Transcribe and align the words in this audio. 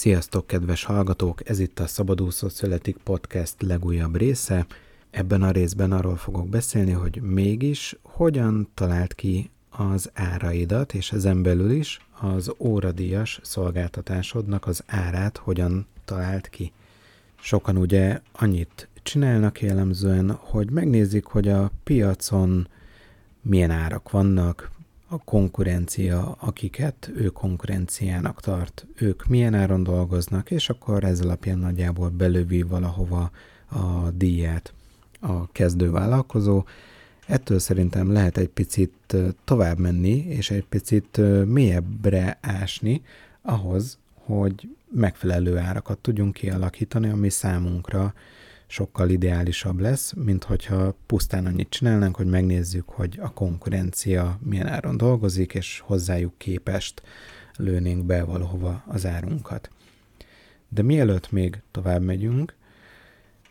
Sziasztok, 0.00 0.46
kedves 0.46 0.84
hallgatók! 0.84 1.48
Ez 1.48 1.58
itt 1.58 1.78
a 1.78 1.86
Szabadúszó 1.86 2.48
Születik 2.48 2.96
Podcast 2.96 3.62
legújabb 3.62 4.16
része. 4.16 4.66
Ebben 5.10 5.42
a 5.42 5.50
részben 5.50 5.92
arról 5.92 6.16
fogok 6.16 6.48
beszélni, 6.48 6.90
hogy 6.90 7.22
mégis 7.22 7.96
hogyan 8.02 8.68
talált 8.74 9.14
ki 9.14 9.50
az 9.70 10.10
áraidat, 10.14 10.94
és 10.94 11.12
ezen 11.12 11.42
belül 11.42 11.70
is 11.70 12.00
az 12.20 12.52
óradíjas 12.58 13.40
szolgáltatásodnak 13.42 14.66
az 14.66 14.82
árát 14.86 15.36
hogyan 15.36 15.86
talált 16.04 16.48
ki. 16.48 16.72
Sokan 17.40 17.76
ugye 17.76 18.20
annyit 18.32 18.88
csinálnak 19.02 19.60
jellemzően, 19.60 20.30
hogy 20.30 20.70
megnézik, 20.70 21.24
hogy 21.24 21.48
a 21.48 21.70
piacon 21.84 22.68
milyen 23.42 23.70
árak 23.70 24.10
vannak, 24.10 24.70
a 25.12 25.18
konkurencia, 25.24 26.36
akiket 26.38 27.10
ő 27.14 27.26
konkurenciának 27.26 28.40
tart, 28.40 28.86
ők 28.94 29.26
milyen 29.26 29.54
áron 29.54 29.82
dolgoznak, 29.82 30.50
és 30.50 30.68
akkor 30.68 31.04
ez 31.04 31.20
alapján 31.20 31.58
nagyjából 31.58 32.08
belövi 32.08 32.62
valahova 32.62 33.30
a 33.68 34.10
díját 34.10 34.72
a 35.20 35.52
kezdő 35.52 35.90
vállalkozó. 35.90 36.64
Ettől 37.26 37.58
szerintem 37.58 38.12
lehet 38.12 38.36
egy 38.36 38.48
picit 38.48 39.16
tovább 39.44 39.78
menni, 39.78 40.16
és 40.16 40.50
egy 40.50 40.64
picit 40.64 41.20
mélyebbre 41.46 42.38
ásni 42.40 43.02
ahhoz, 43.42 43.98
hogy 44.14 44.76
megfelelő 44.90 45.56
árakat 45.58 45.98
tudjunk 45.98 46.32
kialakítani, 46.32 47.08
ami 47.08 47.28
számunkra 47.28 48.14
sokkal 48.70 49.08
ideálisabb 49.08 49.80
lesz, 49.80 50.12
mint 50.12 50.44
hogyha 50.44 50.94
pusztán 51.06 51.46
annyit 51.46 51.70
csinálnánk, 51.70 52.16
hogy 52.16 52.26
megnézzük, 52.26 52.88
hogy 52.88 53.18
a 53.22 53.32
konkurencia 53.32 54.38
milyen 54.42 54.66
áron 54.66 54.96
dolgozik, 54.96 55.54
és 55.54 55.82
hozzájuk 55.84 56.38
képest 56.38 57.02
lőnénk 57.56 58.04
be 58.04 58.24
valahova 58.24 58.84
az 58.86 59.06
árunkat. 59.06 59.70
De 60.68 60.82
mielőtt 60.82 61.32
még 61.32 61.60
tovább 61.70 62.02
megyünk, 62.02 62.54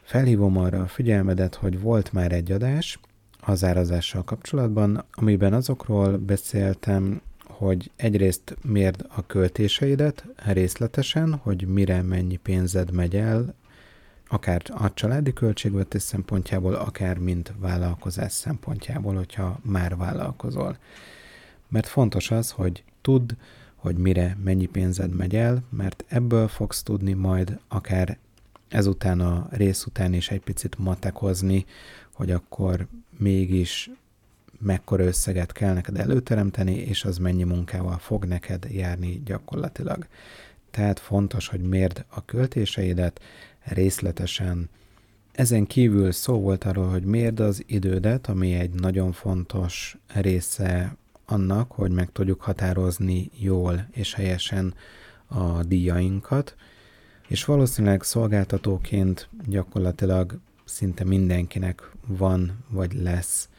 felhívom 0.02 0.58
arra 0.58 0.82
a 0.82 0.88
figyelmedet, 0.88 1.56
hogy 1.56 1.80
volt 1.80 2.14
már 2.14 2.32
egy 2.32 2.52
adás 2.52 3.00
az 3.40 3.64
árazással 3.64 4.24
kapcsolatban, 4.24 5.06
amiben 5.12 5.54
azokról 5.54 6.18
beszéltem, 6.18 7.22
hogy 7.48 7.92
egyrészt 7.96 8.58
mérd 8.62 9.06
a 9.16 9.26
költéseidet 9.26 10.26
részletesen, 10.46 11.34
hogy 11.34 11.68
mire 11.68 12.02
mennyi 12.02 12.36
pénzed 12.36 12.92
megy 12.92 13.16
el 13.16 13.56
akár 14.30 14.62
a 14.70 14.94
családi 14.94 15.34
költségvetés 15.34 16.02
szempontjából, 16.02 16.74
akár 16.74 17.18
mint 17.18 17.54
vállalkozás 17.60 18.32
szempontjából, 18.32 19.16
hogyha 19.16 19.60
már 19.62 19.98
vállalkozol. 19.98 20.78
Mert 21.68 21.88
fontos 21.88 22.32
az, 22.32 22.52
hogy 22.52 22.84
tudd, 23.02 23.32
hogy 23.76 23.98
mire 23.98 24.38
mennyi 24.44 24.66
pénzed 24.66 25.16
megy 25.16 25.36
el, 25.36 25.64
mert 25.70 26.04
ebből 26.08 26.48
fogsz 26.48 26.84
tudni 26.84 27.14
majd 27.14 27.60
akár 27.68 28.18
ezután 28.68 29.20
a 29.20 29.48
rész 29.52 29.86
után 29.86 30.14
is 30.14 30.30
egy 30.30 30.42
picit 30.42 30.78
matekozni, 30.78 31.66
hogy 32.14 32.32
akkor 32.32 32.88
mégis 33.18 33.90
mekkora 34.60 35.04
összeget 35.04 35.52
kell 35.52 35.74
neked 35.74 35.98
előteremteni, 35.98 36.76
és 36.76 37.06
az 37.06 37.18
mennyi 37.18 37.44
munkával 37.44 37.98
fog 37.98 38.26
neked 38.26 38.68
járni 38.72 39.22
gyakorlatilag. 39.26 40.08
Tehát 40.72 41.00
fontos, 41.00 41.48
hogy 41.48 41.62
mérd 41.62 42.06
a 42.10 42.26
költéseidet, 42.26 43.22
részletesen. 43.70 44.70
Ezen 45.32 45.66
kívül 45.66 46.12
szó 46.12 46.40
volt 46.40 46.64
arról, 46.64 46.88
hogy 46.88 47.04
mérd 47.04 47.40
az 47.40 47.64
idődet, 47.66 48.28
ami 48.28 48.54
egy 48.54 48.74
nagyon 48.74 49.12
fontos 49.12 49.98
része 50.14 50.96
annak, 51.26 51.72
hogy 51.72 51.92
meg 51.92 52.12
tudjuk 52.12 52.42
határozni 52.42 53.30
jól 53.40 53.88
és 53.92 54.14
helyesen 54.14 54.74
a 55.28 55.64
díjainkat, 55.64 56.56
és 57.28 57.46
valószínűleg 57.46 58.04
szolgáltatóként 58.04 59.30
gyakorlatilag 59.48 60.40
szinte 60.66 61.04
mindenkinek 61.04 61.92
van 62.08 62.64
vagy 62.70 62.94
lesz 62.94 63.50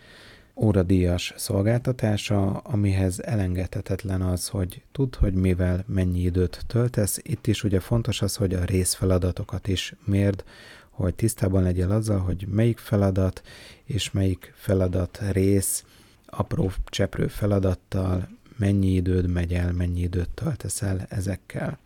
óradíjas 0.61 1.35
szolgáltatása, 1.37 2.51
amihez 2.51 3.21
elengedhetetlen 3.21 4.23
az, 4.23 4.49
hogy 4.49 4.83
tudd, 4.93 5.17
hogy 5.19 5.35
mivel 5.35 5.85
mennyi 5.87 6.21
időt 6.21 6.65
töltesz. 6.67 7.19
Itt 7.23 7.47
is 7.47 7.65
ugye 7.65 7.81
fontos 7.81 8.23
az, 8.23 8.37
hogy 8.37 8.55
a 8.55 8.65
részfeladatokat 8.65 9.69
is 9.69 9.95
mérd, 10.05 10.45
hogy 10.91 11.15
tisztában 11.15 11.63
legyél 11.63 11.91
azzal, 11.91 12.19
hogy 12.19 12.47
melyik 12.49 12.79
feladat 12.79 13.43
és 13.85 14.11
melyik 14.11 14.53
feladat 14.57 15.21
rész 15.33 15.85
apró 16.27 16.71
cseprő 16.85 17.27
feladattal 17.27 18.29
mennyi 18.57 18.95
időd 18.95 19.31
megy 19.31 19.55
el, 19.55 19.73
mennyi 19.73 20.01
időt 20.01 20.31
töltesz 20.31 20.83
el 20.83 21.07
ezekkel. 21.09 21.79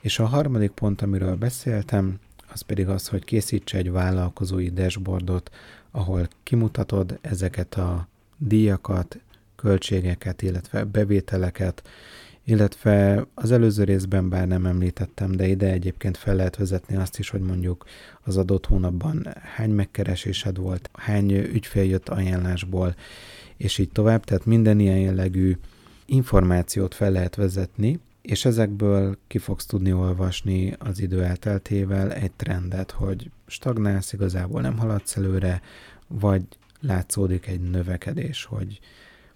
És 0.00 0.18
a 0.18 0.26
harmadik 0.26 0.70
pont, 0.70 1.02
amiről 1.02 1.36
beszéltem, 1.36 2.18
az 2.52 2.60
pedig 2.60 2.88
az, 2.88 3.08
hogy 3.08 3.24
készíts 3.24 3.74
egy 3.74 3.90
vállalkozói 3.90 4.70
dashboardot, 4.70 5.50
ahol 5.96 6.28
kimutatod 6.42 7.18
ezeket 7.20 7.74
a 7.74 8.08
díjakat, 8.38 9.18
költségeket, 9.56 10.42
illetve 10.42 10.84
bevételeket, 10.84 11.82
illetve 12.44 13.26
az 13.34 13.50
előző 13.50 13.84
részben 13.84 14.28
bár 14.28 14.46
nem 14.46 14.66
említettem, 14.66 15.32
de 15.32 15.46
ide 15.46 15.72
egyébként 15.72 16.16
fel 16.16 16.34
lehet 16.34 16.56
vezetni 16.56 16.96
azt 16.96 17.18
is, 17.18 17.30
hogy 17.30 17.40
mondjuk 17.40 17.84
az 18.22 18.36
adott 18.36 18.66
hónapban 18.66 19.26
hány 19.54 19.70
megkeresésed 19.70 20.56
volt, 20.56 20.90
hány 20.92 21.32
ügyfél 21.32 21.84
jött 21.84 22.08
ajánlásból, 22.08 22.94
és 23.56 23.78
így 23.78 23.90
tovább, 23.92 24.24
tehát 24.24 24.44
minden 24.44 24.78
ilyen 24.78 24.98
jellegű 24.98 25.56
információt 26.06 26.94
fel 26.94 27.10
lehet 27.10 27.34
vezetni, 27.34 28.00
és 28.26 28.44
ezekből 28.44 29.18
ki 29.26 29.38
fogsz 29.38 29.66
tudni 29.66 29.92
olvasni 29.92 30.74
az 30.78 31.00
idő 31.00 31.24
elteltével 31.24 32.12
egy 32.12 32.32
trendet, 32.32 32.90
hogy 32.90 33.30
stagnálsz, 33.46 34.12
igazából 34.12 34.60
nem 34.60 34.78
haladsz 34.78 35.16
előre, 35.16 35.62
vagy 36.06 36.42
látszódik 36.80 37.46
egy 37.46 37.60
növekedés, 37.60 38.44
hogy 38.44 38.80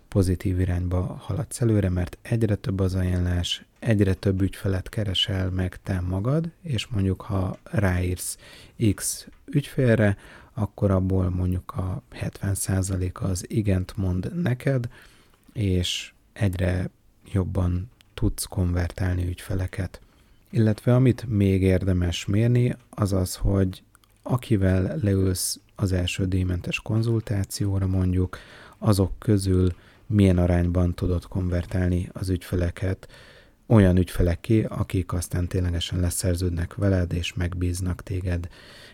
pozitív 0.08 0.60
irányba 0.60 1.00
haladsz 1.02 1.60
előre, 1.60 1.88
mert 1.88 2.18
egyre 2.22 2.54
több 2.54 2.80
az 2.80 2.94
ajánlás, 2.94 3.64
egyre 3.78 4.14
több 4.14 4.40
ügyfelet 4.42 4.88
keresel 4.88 5.50
meg 5.50 5.78
te 5.82 6.00
magad, 6.00 6.50
és 6.62 6.86
mondjuk 6.86 7.20
ha 7.20 7.58
ráírsz 7.62 8.38
X 8.94 9.28
ügyfélre, 9.44 10.16
akkor 10.52 10.90
abból 10.90 11.30
mondjuk 11.30 11.72
a 11.72 12.02
70%-a 12.20 13.24
az 13.24 13.44
igent 13.48 13.96
mond 13.96 14.42
neked, 14.42 14.88
és 15.52 16.12
egyre 16.32 16.90
jobban 17.32 17.90
tudsz 18.20 18.44
konvertálni 18.44 19.26
ügyfeleket. 19.26 20.00
Illetve 20.50 20.94
amit 20.94 21.24
még 21.28 21.62
érdemes 21.62 22.26
mérni, 22.26 22.76
az 22.90 23.12
az, 23.12 23.36
hogy 23.36 23.82
akivel 24.22 24.98
leülsz 25.02 25.60
az 25.74 25.92
első 25.92 26.26
díjmentes 26.26 26.80
konzultációra 26.80 27.86
mondjuk, 27.86 28.38
azok 28.78 29.18
közül 29.18 29.74
milyen 30.06 30.38
arányban 30.38 30.94
tudod 30.94 31.26
konvertálni 31.26 32.08
az 32.12 32.28
ügyfeleket 32.28 33.08
olyan 33.66 33.96
ügyfeleké, 33.96 34.64
akik 34.64 35.12
aztán 35.12 35.46
ténylegesen 35.46 36.00
leszerződnek 36.00 36.74
veled, 36.74 37.12
és 37.12 37.34
megbíznak 37.34 38.02
téged 38.02 38.48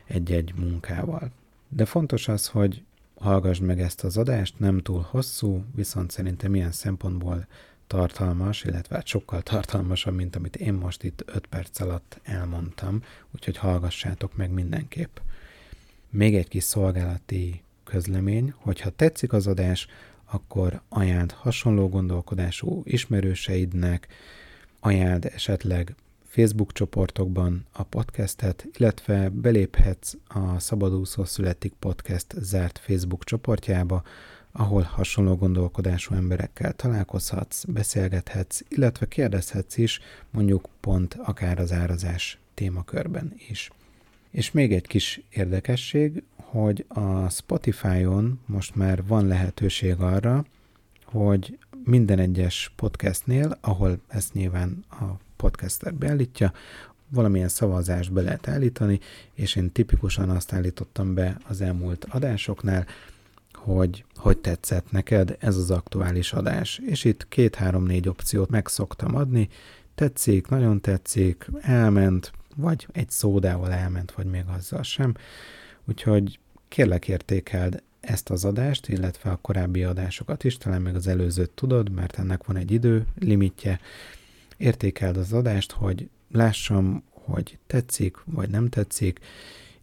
egy-egy 0.04 0.54
munkával. 0.56 1.30
De 1.68 1.84
fontos 1.84 2.28
az, 2.28 2.46
hogy 2.46 2.82
hallgassd 3.14 3.62
meg 3.62 3.80
ezt 3.80 4.04
az 4.04 4.16
adást, 4.16 4.58
nem 4.58 4.78
túl 4.78 5.06
hosszú, 5.10 5.64
viszont 5.74 6.10
szerintem 6.10 6.54
ilyen 6.54 6.72
szempontból 6.72 7.46
tartalmas, 7.86 8.64
illetve 8.64 8.96
hát 8.96 9.06
sokkal 9.06 9.42
tartalmasabb, 9.42 10.14
mint 10.14 10.36
amit 10.36 10.56
én 10.56 10.72
most 10.72 11.02
itt 11.02 11.22
5 11.26 11.46
perc 11.46 11.80
alatt 11.80 12.20
elmondtam, 12.22 13.02
úgyhogy 13.34 13.56
hallgassátok 13.56 14.36
meg 14.36 14.50
mindenképp. 14.50 15.16
Még 16.10 16.34
egy 16.34 16.48
kis 16.48 16.64
szolgálati 16.64 17.62
közlemény, 17.84 18.54
hogyha 18.56 18.90
tetszik 18.90 19.32
az 19.32 19.46
adás, 19.46 19.86
akkor 20.24 20.80
ajánld 20.88 21.32
hasonló 21.32 21.88
gondolkodású 21.88 22.82
ismerőseidnek, 22.84 24.06
ajánld 24.80 25.24
esetleg 25.24 25.94
Facebook 26.36 26.72
csoportokban 26.72 27.66
a 27.72 27.82
podcastet, 27.82 28.66
illetve 28.78 29.28
beléphetsz 29.28 30.12
a 30.28 30.58
Szabadúszó 30.58 31.24
Születik 31.24 31.72
Podcast 31.78 32.34
zárt 32.38 32.78
Facebook 32.78 33.24
csoportjába, 33.24 34.02
ahol 34.56 34.82
hasonló 34.82 35.36
gondolkodású 35.36 36.14
emberekkel 36.14 36.72
találkozhatsz, 36.72 37.64
beszélgethetsz, 37.64 38.60
illetve 38.68 39.06
kérdezhetsz 39.06 39.76
is, 39.76 40.00
mondjuk 40.30 40.68
pont 40.80 41.14
akár 41.24 41.58
az 41.58 41.72
árazás 41.72 42.38
témakörben 42.54 43.34
is. 43.48 43.70
És 44.30 44.50
még 44.50 44.72
egy 44.72 44.86
kis 44.86 45.20
érdekesség, 45.30 46.22
hogy 46.36 46.84
a 46.88 47.28
Spotify-on 47.28 48.40
most 48.46 48.74
már 48.74 49.06
van 49.06 49.26
lehetőség 49.26 50.00
arra, 50.00 50.44
hogy 51.04 51.58
minden 51.84 52.18
egyes 52.18 52.72
podcastnél, 52.76 53.58
ahol 53.60 53.98
ezt 54.08 54.32
nyilván 54.34 54.84
a 54.90 55.04
podcaster 55.36 55.94
beállítja, 55.94 56.52
valamilyen 57.08 57.48
szavazást 57.48 58.12
be 58.12 58.22
lehet 58.22 58.48
állítani, 58.48 59.00
és 59.34 59.54
én 59.54 59.72
tipikusan 59.72 60.30
azt 60.30 60.52
állítottam 60.52 61.14
be 61.14 61.38
az 61.48 61.60
elmúlt 61.60 62.04
adásoknál, 62.04 62.86
hogy 63.66 64.04
hogy 64.14 64.38
tetszett 64.38 64.90
neked 64.90 65.36
ez 65.40 65.56
az 65.56 65.70
aktuális 65.70 66.32
adás. 66.32 66.80
És 66.86 67.04
itt 67.04 67.28
két-három-négy 67.28 68.08
opciót 68.08 68.50
meg 68.50 68.68
szoktam 68.68 69.14
adni, 69.14 69.48
tetszik, 69.94 70.48
nagyon 70.48 70.80
tetszik, 70.80 71.46
elment, 71.60 72.32
vagy 72.56 72.86
egy 72.92 73.10
szódával 73.10 73.72
elment, 73.72 74.12
vagy 74.12 74.26
még 74.26 74.44
azzal 74.56 74.82
sem. 74.82 75.14
Úgyhogy 75.84 76.38
kérlek 76.68 77.08
értékeld 77.08 77.82
ezt 78.00 78.30
az 78.30 78.44
adást, 78.44 78.88
illetve 78.88 79.30
a 79.30 79.38
korábbi 79.42 79.84
adásokat 79.84 80.44
is, 80.44 80.56
talán 80.56 80.82
még 80.82 80.94
az 80.94 81.06
előzőt 81.06 81.50
tudod, 81.50 81.90
mert 81.90 82.18
ennek 82.18 82.44
van 82.44 82.56
egy 82.56 82.70
idő 82.70 83.06
limitje. 83.18 83.80
Értékeld 84.56 85.16
az 85.16 85.32
adást, 85.32 85.72
hogy 85.72 86.08
lássam, 86.32 87.02
hogy 87.10 87.58
tetszik, 87.66 88.16
vagy 88.24 88.48
nem 88.48 88.68
tetszik, 88.68 89.20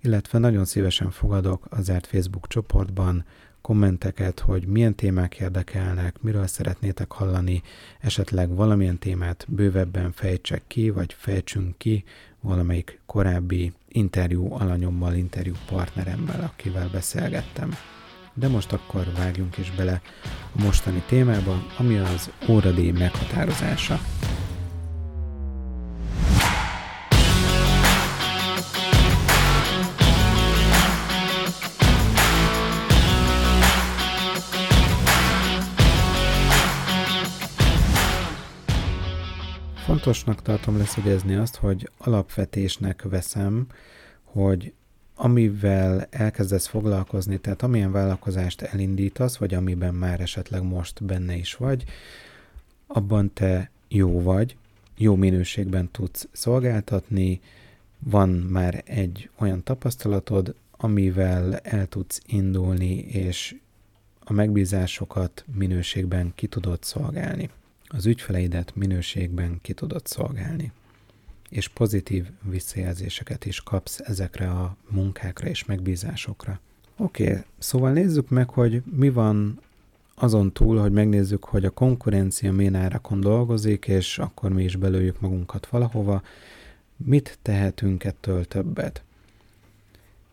illetve 0.01 0.37
nagyon 0.37 0.65
szívesen 0.65 1.11
fogadok 1.11 1.65
az 1.69 1.83
zárt 1.83 2.07
Facebook 2.07 2.47
csoportban 2.47 3.25
kommenteket, 3.63 4.39
hogy 4.39 4.65
milyen 4.65 4.95
témák 4.95 5.39
érdekelnek, 5.39 6.21
miről 6.21 6.47
szeretnétek 6.47 7.11
hallani, 7.11 7.61
esetleg 7.99 8.55
valamilyen 8.55 8.99
témát 8.99 9.45
bővebben 9.49 10.11
fejtsek 10.11 10.63
ki, 10.67 10.89
vagy 10.89 11.15
fejtsünk 11.17 11.77
ki 11.77 12.03
valamelyik 12.41 12.99
korábbi 13.05 13.73
interjú 13.87 14.53
alanyommal, 14.53 15.13
interjú 15.13 15.53
partneremmel, 15.67 16.51
akivel 16.53 16.89
beszélgettem. 16.91 17.75
De 18.33 18.47
most 18.47 18.73
akkor 18.73 19.05
vágjunk 19.17 19.57
is 19.57 19.71
bele 19.71 20.01
a 20.55 20.61
mostani 20.61 21.03
témába, 21.07 21.63
ami 21.77 21.97
az 21.97 22.31
óradíj 22.49 22.91
meghatározása. 22.91 23.99
Fontosnak 40.03 40.41
tartom 40.41 40.77
leszögezni 40.77 41.35
azt, 41.35 41.55
hogy 41.55 41.89
alapvetésnek 41.97 43.01
veszem, 43.01 43.67
hogy 44.23 44.73
amivel 45.15 46.07
elkezdesz 46.09 46.67
foglalkozni, 46.67 47.37
tehát 47.37 47.61
amilyen 47.61 47.91
vállalkozást 47.91 48.61
elindítasz, 48.61 49.37
vagy 49.37 49.53
amiben 49.53 49.93
már 49.93 50.19
esetleg 50.19 50.63
most 50.63 51.03
benne 51.03 51.35
is 51.35 51.55
vagy, 51.55 51.83
abban 52.87 53.33
te 53.33 53.71
jó 53.87 54.21
vagy, 54.21 54.57
jó 54.97 55.15
minőségben 55.15 55.91
tudsz 55.91 56.27
szolgáltatni, 56.31 57.41
van 57.99 58.29
már 58.29 58.83
egy 58.85 59.29
olyan 59.39 59.63
tapasztalatod, 59.63 60.55
amivel 60.71 61.57
el 61.57 61.87
tudsz 61.87 62.21
indulni, 62.25 62.95
és 62.97 63.55
a 64.19 64.33
megbízásokat 64.33 65.45
minőségben 65.53 66.31
ki 66.35 66.47
tudod 66.47 66.83
szolgálni 66.83 67.49
az 67.95 68.05
ügyfeleidet 68.05 68.75
minőségben 68.75 69.59
ki 69.61 69.73
tudod 69.73 70.07
szolgálni. 70.07 70.71
És 71.49 71.67
pozitív 71.67 72.25
visszajelzéseket 72.41 73.45
is 73.45 73.61
kapsz 73.61 73.99
ezekre 73.99 74.49
a 74.49 74.75
munkákra 74.89 75.47
és 75.47 75.65
megbízásokra. 75.65 76.59
Oké, 76.97 77.29
okay, 77.29 77.43
szóval 77.57 77.91
nézzük 77.91 78.29
meg, 78.29 78.49
hogy 78.49 78.81
mi 78.97 79.09
van 79.09 79.59
azon 80.15 80.51
túl, 80.51 80.79
hogy 80.79 80.91
megnézzük, 80.91 81.43
hogy 81.43 81.65
a 81.65 81.69
konkurencia 81.69 82.51
milyen 82.51 82.75
árakon 82.75 83.19
dolgozik, 83.19 83.87
és 83.87 84.19
akkor 84.19 84.51
mi 84.51 84.63
is 84.63 84.75
belőjük 84.75 85.19
magunkat 85.19 85.67
valahova, 85.67 86.21
mit 86.97 87.37
tehetünk 87.41 88.03
ettől 88.03 88.45
többet. 88.45 89.03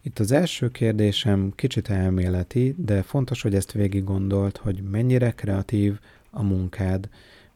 Itt 0.03 0.19
az 0.19 0.33
első 0.33 0.71
kérdésem 0.71 1.53
kicsit 1.55 1.89
elméleti, 1.89 2.75
de 2.79 3.03
fontos, 3.03 3.43
hogy 3.43 3.55
ezt 3.55 3.73
végig 3.73 4.05
gondolt, 4.05 4.57
hogy 4.57 4.83
mennyire 4.91 5.31
kreatív 5.31 5.99
a 6.31 6.43
munkád, 6.43 7.09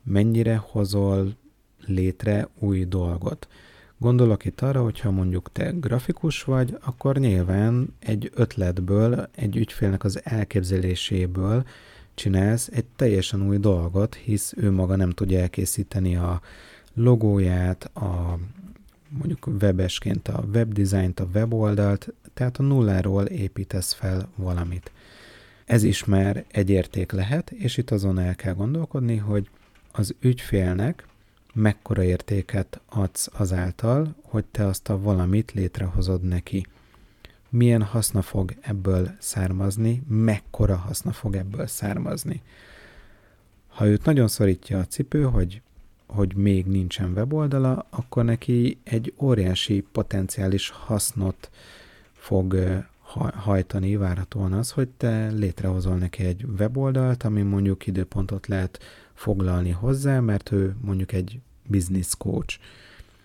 mennyire 0.04 0.56
hozol 0.56 1.36
létre 1.86 2.48
új 2.58 2.84
dolgot. 2.84 3.48
Gondolok 3.98 4.44
itt 4.44 4.60
arra, 4.60 4.82
hogyha 4.82 5.10
mondjuk 5.10 5.52
te 5.52 5.70
grafikus 5.70 6.42
vagy, 6.42 6.76
akkor 6.80 7.16
nyilván 7.18 7.94
egy 7.98 8.30
ötletből, 8.34 9.28
egy 9.34 9.56
ügyfélnek 9.56 10.04
az 10.04 10.20
elképzeléséből 10.24 11.64
csinálsz 12.14 12.68
egy 12.72 12.84
teljesen 12.96 13.46
új 13.46 13.58
dolgot, 13.58 14.14
hisz 14.14 14.52
ő 14.56 14.70
maga 14.70 14.96
nem 14.96 15.10
tudja 15.10 15.40
elkészíteni 15.40 16.16
a 16.16 16.40
logóját, 16.94 17.84
a 17.84 18.38
mondjuk 19.08 19.46
webesként 19.60 20.28
a 20.28 20.44
webdesignt, 20.52 21.20
a 21.20 21.28
weboldalt, 21.34 22.12
tehát 22.34 22.58
a 22.58 22.62
nulláról 22.62 23.24
építesz 23.24 23.92
fel 23.92 24.28
valamit. 24.36 24.92
Ez 25.64 25.82
is 25.82 26.04
már 26.04 26.44
egy 26.50 26.70
érték 26.70 27.12
lehet, 27.12 27.50
és 27.50 27.76
itt 27.76 27.90
azon 27.90 28.18
el 28.18 28.34
kell 28.34 28.54
gondolkodni, 28.54 29.16
hogy 29.16 29.48
az 29.96 30.14
ügyfélnek 30.20 31.06
mekkora 31.52 32.02
értéket 32.02 32.80
adsz 32.88 33.28
azáltal, 33.32 34.14
hogy 34.22 34.44
te 34.44 34.66
azt 34.66 34.88
a 34.88 35.00
valamit 35.00 35.52
létrehozod 35.52 36.22
neki. 36.22 36.66
Milyen 37.48 37.82
haszna 37.82 38.22
fog 38.22 38.54
ebből 38.60 39.10
származni, 39.18 40.02
mekkora 40.08 40.76
haszna 40.76 41.12
fog 41.12 41.36
ebből 41.36 41.66
származni. 41.66 42.42
Ha 43.68 43.86
őt 43.86 44.04
nagyon 44.04 44.28
szorítja 44.28 44.78
a 44.78 44.86
cipő, 44.86 45.22
hogy, 45.22 45.62
hogy 46.06 46.36
még 46.36 46.66
nincsen 46.66 47.12
weboldala, 47.12 47.86
akkor 47.90 48.24
neki 48.24 48.78
egy 48.82 49.12
óriási 49.16 49.84
potenciális 49.92 50.68
hasznot 50.68 51.50
fog 52.12 52.82
hajtani 53.34 53.96
várhatóan 53.96 54.52
az, 54.52 54.70
hogy 54.70 54.88
te 54.88 55.28
létrehozol 55.28 55.96
neki 55.96 56.24
egy 56.24 56.46
weboldalt, 56.58 57.22
ami 57.22 57.42
mondjuk 57.42 57.86
időpontot 57.86 58.46
lehet 58.46 58.78
foglalni 59.14 59.70
hozzá, 59.70 60.20
mert 60.20 60.52
ő 60.52 60.76
mondjuk 60.80 61.12
egy 61.12 61.40
business 61.66 62.14
coach, 62.18 62.58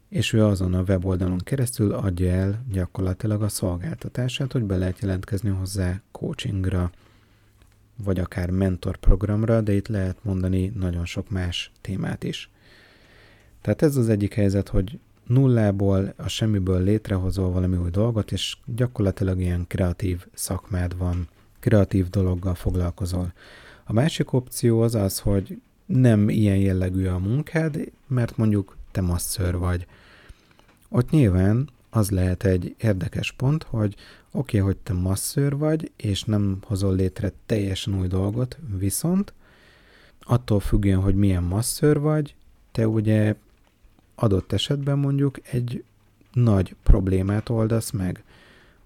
és 0.09 0.33
ő 0.33 0.45
azon 0.45 0.73
a 0.73 0.81
weboldalon 0.81 1.37
keresztül 1.37 1.91
adja 1.93 2.31
el 2.31 2.63
gyakorlatilag 2.71 3.41
a 3.41 3.49
szolgáltatását, 3.49 4.51
hogy 4.51 4.63
be 4.63 4.77
lehet 4.77 4.99
jelentkezni 4.99 5.49
hozzá 5.49 6.01
coachingra, 6.11 6.91
vagy 8.03 8.19
akár 8.19 8.49
mentor 8.49 8.97
programra, 8.97 9.61
de 9.61 9.73
itt 9.73 9.87
lehet 9.87 10.23
mondani 10.23 10.71
nagyon 10.75 11.05
sok 11.05 11.29
más 11.29 11.71
témát 11.81 12.23
is. 12.23 12.49
Tehát 13.61 13.81
ez 13.81 13.95
az 13.95 14.09
egyik 14.09 14.33
helyzet, 14.33 14.69
hogy 14.69 14.99
nullából, 15.25 16.13
a 16.17 16.27
semmiből 16.27 16.83
létrehozol 16.83 17.51
valami 17.51 17.77
új 17.77 17.89
dolgot, 17.89 18.31
és 18.31 18.57
gyakorlatilag 18.65 19.39
ilyen 19.39 19.65
kreatív 19.67 20.25
szakmád 20.33 20.97
van, 20.97 21.27
kreatív 21.59 22.09
dologgal 22.09 22.55
foglalkozol. 22.55 23.33
A 23.83 23.93
másik 23.93 24.33
opció 24.33 24.81
az 24.81 24.95
az, 24.95 25.19
hogy 25.19 25.61
nem 25.93 26.29
ilyen 26.29 26.57
jellegű 26.57 27.07
a 27.07 27.17
munkád, 27.17 27.91
mert 28.07 28.37
mondjuk 28.37 28.77
te 28.91 29.01
masször 29.01 29.57
vagy. 29.57 29.85
Ott 30.89 31.09
nyilván 31.09 31.69
az 31.89 32.09
lehet 32.09 32.43
egy 32.43 32.75
érdekes 32.77 33.31
pont, 33.31 33.63
hogy 33.63 33.95
oké, 34.31 34.59
okay, 34.59 34.59
hogy 34.59 34.77
te 34.77 34.93
masször 34.93 35.57
vagy, 35.57 35.91
és 35.95 36.23
nem 36.23 36.57
hozol 36.61 36.95
létre 36.95 37.31
teljesen 37.45 37.99
új 37.99 38.07
dolgot, 38.07 38.57
viszont 38.77 39.33
attól 40.19 40.59
függően, 40.59 40.99
hogy 40.99 41.15
milyen 41.15 41.43
masször 41.43 41.99
vagy, 41.99 42.35
te 42.71 42.87
ugye 42.87 43.35
adott 44.15 44.51
esetben 44.51 44.97
mondjuk 44.97 45.39
egy 45.51 45.83
nagy 46.33 46.75
problémát 46.83 47.49
oldasz 47.49 47.91
meg, 47.91 48.23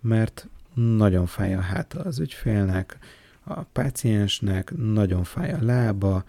mert 0.02 0.48
nagyon 0.74 1.26
fáj 1.26 1.54
a 1.54 1.62
háta 1.62 2.00
az 2.00 2.20
ügyfélnek, 2.20 2.98
a 3.44 3.62
páciensnek, 3.62 4.74
nagyon 4.78 5.24
fáj 5.24 5.54
a 5.54 5.58
lába, 5.62 6.24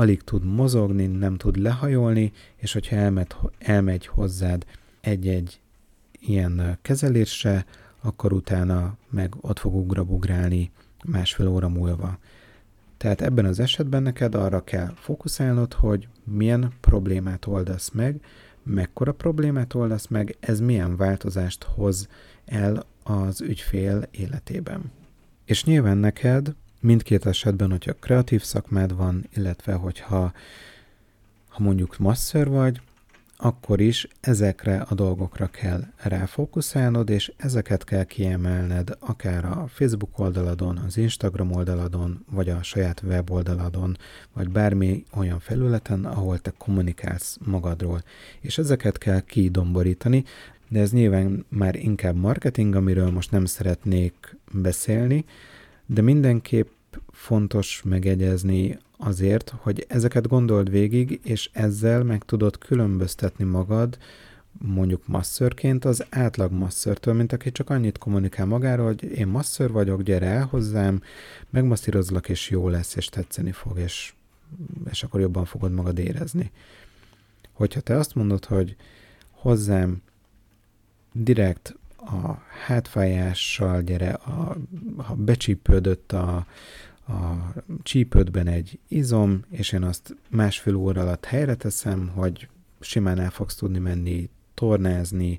alig 0.00 0.22
tud 0.22 0.44
mozogni, 0.44 1.06
nem 1.06 1.36
tud 1.36 1.56
lehajolni, 1.56 2.32
és 2.56 2.72
hogyha 2.72 2.96
elmegy, 2.96 3.34
elmegy 3.58 4.06
hozzád 4.06 4.64
egy-egy 5.00 5.60
ilyen 6.20 6.78
kezelésre, 6.82 7.64
akkor 8.00 8.32
utána 8.32 8.96
meg 9.10 9.34
ott 9.40 9.58
fog 9.58 9.74
ugrabugrálni 9.74 10.70
másfél 11.04 11.48
óra 11.48 11.68
múlva. 11.68 12.18
Tehát 12.96 13.20
ebben 13.20 13.44
az 13.44 13.60
esetben 13.60 14.02
neked 14.02 14.34
arra 14.34 14.64
kell 14.64 14.92
fókuszálnod, 14.94 15.72
hogy 15.72 16.08
milyen 16.24 16.72
problémát 16.80 17.46
oldasz 17.46 17.90
meg, 17.90 18.20
mekkora 18.62 19.12
problémát 19.12 19.74
oldasz 19.74 20.06
meg, 20.06 20.36
ez 20.40 20.60
milyen 20.60 20.96
változást 20.96 21.64
hoz 21.64 22.08
el 22.44 22.84
az 23.02 23.40
ügyfél 23.40 24.08
életében. 24.10 24.90
És 25.44 25.64
nyilván 25.64 25.96
neked 25.96 26.54
mindkét 26.80 27.26
esetben, 27.26 27.70
hogyha 27.70 27.92
kreatív 27.92 28.42
szakmád 28.42 28.96
van, 28.96 29.26
illetve 29.34 29.72
hogyha 29.72 30.32
ha 31.48 31.62
mondjuk 31.62 31.98
masször 31.98 32.48
vagy, 32.48 32.80
akkor 33.42 33.80
is 33.80 34.08
ezekre 34.20 34.80
a 34.80 34.94
dolgokra 34.94 35.46
kell 35.46 35.84
ráfókuszálnod, 35.96 37.10
és 37.10 37.32
ezeket 37.36 37.84
kell 37.84 38.04
kiemelned 38.04 38.96
akár 38.98 39.44
a 39.44 39.66
Facebook 39.68 40.18
oldaladon, 40.18 40.76
az 40.76 40.96
Instagram 40.96 41.52
oldaladon, 41.52 42.24
vagy 42.30 42.48
a 42.48 42.62
saját 42.62 43.02
weboldaladon, 43.04 43.96
vagy 44.32 44.48
bármi 44.48 45.04
olyan 45.14 45.38
felületen, 45.38 46.04
ahol 46.04 46.38
te 46.38 46.52
kommunikálsz 46.58 47.38
magadról. 47.44 48.02
És 48.40 48.58
ezeket 48.58 48.98
kell 48.98 49.20
kidomborítani, 49.20 50.24
de 50.68 50.80
ez 50.80 50.92
nyilván 50.92 51.44
már 51.48 51.74
inkább 51.74 52.16
marketing, 52.16 52.74
amiről 52.74 53.10
most 53.10 53.30
nem 53.30 53.44
szeretnék 53.44 54.36
beszélni, 54.52 55.24
de 55.92 56.00
mindenképp 56.00 56.68
fontos 57.12 57.82
megegyezni 57.84 58.78
azért, 58.96 59.54
hogy 59.56 59.84
ezeket 59.88 60.28
gondold 60.28 60.70
végig, 60.70 61.20
és 61.22 61.50
ezzel 61.52 62.02
meg 62.02 62.24
tudod 62.24 62.58
különböztetni 62.58 63.44
magad 63.44 63.98
mondjuk 64.58 65.06
masszörként 65.06 65.84
az 65.84 66.04
átlag 66.10 66.52
masszörtől, 66.52 67.14
mint 67.14 67.32
aki 67.32 67.52
csak 67.52 67.70
annyit 67.70 67.98
kommunikál 67.98 68.46
magáról, 68.46 68.86
hogy 68.86 69.04
én 69.04 69.26
masször 69.26 69.70
vagyok, 69.70 70.02
gyere 70.02 70.26
el 70.26 70.44
hozzám, 70.44 71.02
megmasszírozlak, 71.50 72.28
és 72.28 72.50
jó 72.50 72.68
lesz, 72.68 72.96
és 72.96 73.06
tetszeni 73.06 73.52
fog, 73.52 73.78
és, 73.78 74.12
és 74.90 75.02
akkor 75.02 75.20
jobban 75.20 75.44
fogod 75.44 75.72
magad 75.72 75.98
érezni. 75.98 76.50
Hogyha 77.52 77.80
te 77.80 77.96
azt 77.96 78.14
mondod, 78.14 78.44
hogy 78.44 78.76
hozzám 79.30 80.02
direkt 81.12 81.74
a 82.00 82.42
hátfájással 82.66 83.82
gyere, 83.82 84.10
a, 84.10 84.56
ha 84.96 85.14
becsípődött 85.14 86.12
a, 86.12 86.46
a 87.06 87.52
csípődben 87.82 88.46
egy 88.46 88.78
izom, 88.88 89.44
és 89.50 89.72
én 89.72 89.82
azt 89.82 90.16
másfél 90.30 90.74
óra 90.74 91.00
alatt 91.00 91.24
helyre 91.24 91.54
teszem, 91.54 92.08
hogy 92.14 92.48
simán 92.80 93.18
el 93.18 93.30
fogsz 93.30 93.54
tudni 93.54 93.78
menni 93.78 94.30
tornázni, 94.54 95.38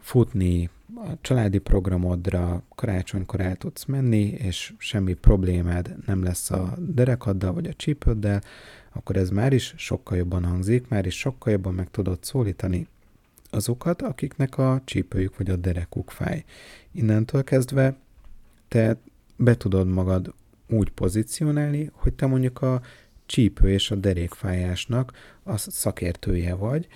futni, 0.00 0.70
a 0.94 1.08
családi 1.20 1.58
programodra 1.58 2.62
karácsonykor 2.74 3.40
el 3.40 3.56
tudsz 3.56 3.84
menni, 3.84 4.22
és 4.22 4.74
semmi 4.78 5.14
problémád 5.14 5.96
nem 6.06 6.22
lesz 6.22 6.50
a 6.50 6.74
derekaddal 6.78 7.52
vagy 7.52 7.66
a 7.66 7.72
csípőddel, 7.72 8.42
akkor 8.92 9.16
ez 9.16 9.30
már 9.30 9.52
is 9.52 9.74
sokkal 9.76 10.16
jobban 10.16 10.44
hangzik, 10.44 10.88
már 10.88 11.06
is 11.06 11.18
sokkal 11.18 11.52
jobban 11.52 11.74
meg 11.74 11.90
tudod 11.90 12.24
szólítani 12.24 12.86
azokat, 13.56 14.02
akiknek 14.02 14.58
a 14.58 14.82
csípőjük 14.84 15.36
vagy 15.36 15.50
a 15.50 15.56
derekuk 15.56 16.10
fáj. 16.10 16.44
Innentől 16.92 17.44
kezdve 17.44 17.96
te 18.68 18.96
be 19.36 19.56
tudod 19.56 19.88
magad 19.88 20.34
úgy 20.68 20.90
pozícionálni, 20.90 21.90
hogy 21.92 22.14
te 22.14 22.26
mondjuk 22.26 22.62
a 22.62 22.82
csípő 23.26 23.70
és 23.70 23.90
a 23.90 23.94
derékfájásnak 23.94 25.12
a 25.42 25.56
szakértője 25.56 26.54
vagy, 26.54 26.88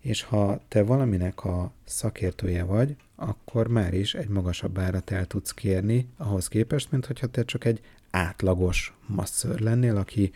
és 0.00 0.22
ha 0.22 0.60
te 0.68 0.82
valaminek 0.82 1.44
a 1.44 1.72
szakértője 1.84 2.64
vagy, 2.64 2.96
akkor 3.16 3.68
már 3.68 3.94
is 3.94 4.14
egy 4.14 4.28
magasabb 4.28 4.78
árat 4.78 5.10
el 5.10 5.26
tudsz 5.26 5.52
kérni 5.52 6.08
ahhoz 6.16 6.48
képest, 6.48 6.90
mint 6.90 7.06
hogyha 7.06 7.26
te 7.26 7.44
csak 7.44 7.64
egy 7.64 7.80
átlagos 8.10 8.96
masször 9.06 9.60
lennél, 9.60 9.96
aki 9.96 10.32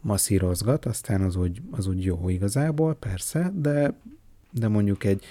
masszírozgat, 0.00 0.86
aztán 0.86 1.20
az 1.20 1.36
úgy, 1.36 1.62
az 1.70 1.86
úgy 1.86 2.04
jó 2.04 2.28
igazából, 2.28 2.94
persze, 2.94 3.52
de, 3.54 3.94
de 4.58 4.68
mondjuk 4.68 5.04
egy 5.04 5.24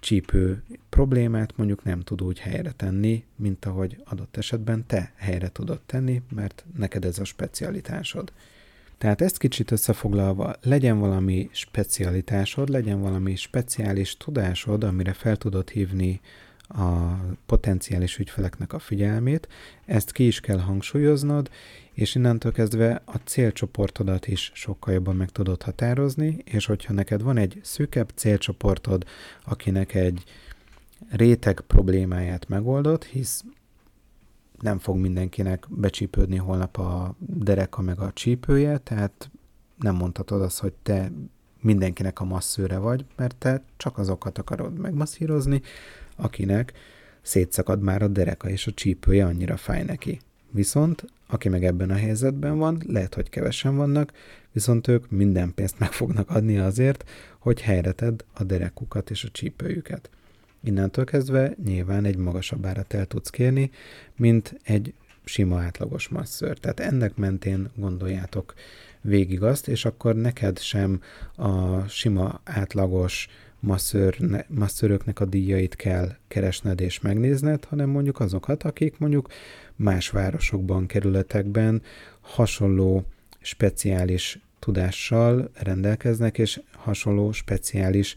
csípő 0.00 0.62
problémát 0.88 1.56
mondjuk 1.56 1.84
nem 1.84 2.00
tud 2.00 2.22
úgy 2.22 2.38
helyre 2.38 2.70
tenni, 2.70 3.24
mint 3.36 3.64
ahogy 3.64 3.96
adott 4.04 4.36
esetben 4.36 4.86
te 4.86 5.12
helyre 5.16 5.48
tudod 5.48 5.80
tenni, 5.80 6.22
mert 6.34 6.64
neked 6.76 7.04
ez 7.04 7.18
a 7.18 7.24
specialitásod. 7.24 8.32
Tehát 8.98 9.20
ezt 9.20 9.38
kicsit 9.38 9.70
összefoglalva, 9.70 10.54
legyen 10.62 10.98
valami 10.98 11.48
specialitásod, 11.52 12.68
legyen 12.68 13.00
valami 13.00 13.36
speciális 13.36 14.16
tudásod, 14.16 14.84
amire 14.84 15.12
fel 15.12 15.36
tudod 15.36 15.68
hívni 15.68 16.20
a 16.68 17.14
potenciális 17.46 18.18
ügyfeleknek 18.18 18.72
a 18.72 18.78
figyelmét, 18.78 19.48
ezt 19.86 20.12
ki 20.12 20.26
is 20.26 20.40
kell 20.40 20.58
hangsúlyoznod, 20.58 21.50
és 21.92 22.14
innentől 22.14 22.52
kezdve 22.52 23.02
a 23.04 23.16
célcsoportodat 23.24 24.26
is 24.26 24.50
sokkal 24.54 24.94
jobban 24.94 25.16
meg 25.16 25.30
tudod 25.30 25.62
határozni, 25.62 26.36
és 26.44 26.66
hogyha 26.66 26.92
neked 26.92 27.22
van 27.22 27.36
egy 27.36 27.60
szűkebb 27.62 28.10
célcsoportod, 28.14 29.04
akinek 29.44 29.94
egy 29.94 30.24
réteg 31.10 31.60
problémáját 31.60 32.48
megoldod, 32.48 33.04
hisz 33.04 33.44
nem 34.60 34.78
fog 34.78 34.96
mindenkinek 34.96 35.66
becsípődni 35.68 36.36
holnap 36.36 36.78
a 36.78 37.14
dereka 37.18 37.82
meg 37.82 37.98
a 37.98 38.12
csípője, 38.12 38.78
tehát 38.78 39.30
nem 39.76 39.94
mondhatod 39.94 40.42
azt, 40.42 40.58
hogy 40.58 40.72
te 40.82 41.12
mindenkinek 41.60 42.20
a 42.20 42.24
masszőre 42.24 42.78
vagy, 42.78 43.04
mert 43.16 43.36
te 43.36 43.62
csak 43.76 43.98
azokat 43.98 44.38
akarod 44.38 44.78
megmasszírozni, 44.78 45.62
akinek 46.16 46.72
szétszakad 47.22 47.82
már 47.82 48.02
a 48.02 48.08
dereka 48.08 48.48
és 48.48 48.66
a 48.66 48.72
csípője 48.72 49.26
annyira 49.26 49.56
fáj 49.56 49.82
neki. 49.82 50.20
Viszont, 50.50 51.04
aki 51.30 51.48
meg 51.48 51.64
ebben 51.64 51.90
a 51.90 51.94
helyzetben 51.94 52.58
van, 52.58 52.82
lehet, 52.86 53.14
hogy 53.14 53.28
kevesen 53.28 53.76
vannak, 53.76 54.12
viszont 54.52 54.88
ők 54.88 55.10
minden 55.10 55.54
pénzt 55.54 55.78
meg 55.78 55.92
fognak 55.92 56.30
adni 56.30 56.58
azért, 56.58 57.10
hogy 57.38 57.60
helyre 57.60 57.92
tedd 57.92 58.22
a 58.34 58.44
derekukat 58.44 59.10
és 59.10 59.24
a 59.24 59.28
csípőjüket. 59.32 60.10
Innentől 60.64 61.04
kezdve 61.04 61.54
nyilván 61.64 62.04
egy 62.04 62.16
magasabb 62.16 62.66
árat 62.66 62.94
el 62.94 63.06
tudsz 63.06 63.30
kérni, 63.30 63.70
mint 64.16 64.60
egy 64.62 64.92
sima 65.24 65.60
átlagos 65.60 66.08
masször. 66.08 66.58
Tehát 66.58 66.80
ennek 66.80 67.16
mentén 67.16 67.70
gondoljátok 67.74 68.54
végig 69.00 69.42
azt, 69.42 69.68
és 69.68 69.84
akkor 69.84 70.14
neked 70.14 70.58
sem 70.58 71.00
a 71.36 71.80
sima 71.88 72.40
átlagos 72.44 73.28
masször, 73.60 74.16
masszöröknek 74.48 75.20
a 75.20 75.24
díjait 75.24 75.76
kell 75.76 76.16
keresned 76.28 76.80
és 76.80 77.00
megnézned, 77.00 77.64
hanem 77.64 77.88
mondjuk 77.88 78.20
azokat, 78.20 78.62
akik 78.62 78.98
mondjuk 78.98 79.28
más 79.80 80.10
városokban, 80.10 80.86
kerületekben 80.86 81.82
hasonló 82.20 83.04
speciális 83.40 84.40
tudással 84.58 85.50
rendelkeznek, 85.54 86.38
és 86.38 86.60
hasonló 86.72 87.32
speciális 87.32 88.14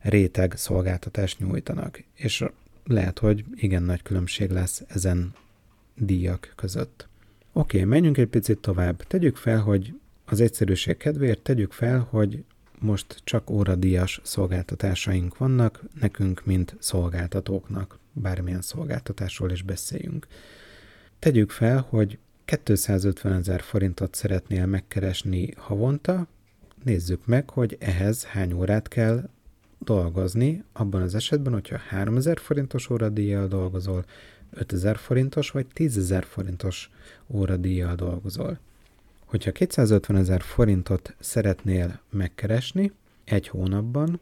réteg 0.00 0.52
szolgáltatást 0.56 1.38
nyújtanak. 1.38 2.02
És 2.14 2.44
lehet, 2.84 3.18
hogy 3.18 3.44
igen 3.54 3.82
nagy 3.82 4.02
különbség 4.02 4.50
lesz 4.50 4.82
ezen 4.88 5.34
díjak 5.96 6.52
között. 6.56 7.08
Oké, 7.52 7.84
menjünk 7.84 8.18
egy 8.18 8.28
picit 8.28 8.58
tovább. 8.58 9.02
Tegyük 9.02 9.36
fel, 9.36 9.60
hogy 9.60 9.94
az 10.24 10.40
egyszerűség 10.40 10.96
kedvéért 10.96 11.42
tegyük 11.42 11.72
fel, 11.72 12.06
hogy 12.10 12.44
most 12.78 13.20
csak 13.24 13.50
óradíjas 13.50 14.20
szolgáltatásaink 14.22 15.38
vannak, 15.38 15.82
nekünk, 16.00 16.44
mint 16.44 16.76
szolgáltatóknak, 16.78 17.98
bármilyen 18.12 18.60
szolgáltatásról 18.60 19.50
is 19.50 19.62
beszéljünk. 19.62 20.26
Tegyük 21.24 21.50
fel, 21.50 21.86
hogy 21.88 22.18
250 22.44 23.32
ezer 23.32 23.60
forintot 23.60 24.14
szeretnél 24.14 24.66
megkeresni 24.66 25.54
havonta, 25.56 26.26
nézzük 26.82 27.26
meg, 27.26 27.50
hogy 27.50 27.76
ehhez 27.80 28.24
hány 28.24 28.52
órát 28.52 28.88
kell 28.88 29.28
dolgozni, 29.78 30.64
abban 30.72 31.02
az 31.02 31.14
esetben, 31.14 31.52
hogyha 31.52 31.78
3000 31.78 32.38
forintos 32.38 32.90
óradíjjal 32.90 33.46
dolgozol, 33.46 34.04
5000 34.50 34.96
forintos 34.96 35.50
vagy 35.50 35.66
10.000 35.74 36.24
forintos 36.26 36.90
óradíjjal 37.26 37.94
dolgozol. 37.94 38.58
Hogyha 39.24 39.52
250 39.52 40.16
ezer 40.16 40.42
forintot 40.42 41.14
szeretnél 41.18 42.00
megkeresni 42.10 42.92
egy 43.24 43.48
hónapban, 43.48 44.20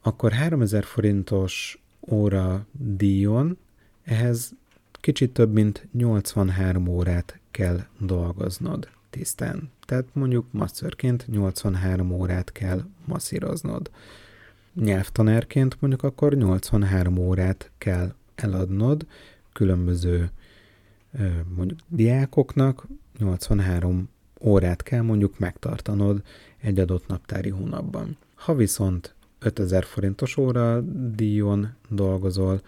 akkor 0.00 0.32
3000 0.32 0.84
forintos 0.84 1.82
óra 2.00 2.66
díjon 2.72 3.58
ehhez 4.02 4.52
kicsit 5.08 5.32
több 5.32 5.52
mint 5.52 5.88
83 5.92 6.88
órát 6.88 7.38
kell 7.50 7.80
dolgoznod 7.98 8.88
tisztán. 9.10 9.70
Tehát 9.86 10.04
mondjuk 10.12 10.46
masszörként 10.50 11.26
83 11.26 12.10
órát 12.10 12.52
kell 12.52 12.84
masszíroznod 13.04 13.90
nyelvtanárként 14.74 15.76
mondjuk 15.80 16.02
akkor 16.02 16.34
83 16.34 17.18
órát 17.18 17.70
kell 17.78 18.14
eladnod 18.34 19.06
különböző 19.52 20.30
mondjuk 21.56 21.78
diákoknak, 21.88 22.86
83 23.18 24.08
órát 24.40 24.82
kell 24.82 25.02
mondjuk 25.02 25.38
megtartanod 25.38 26.22
egy 26.60 26.78
adott 26.78 27.06
naptári 27.06 27.50
hónapban. 27.50 28.16
Ha 28.34 28.54
viszont 28.54 29.14
5000 29.38 29.84
forintos 29.84 30.36
óra 30.36 30.80
díjon 31.14 31.74
dolgozol, 31.88 32.60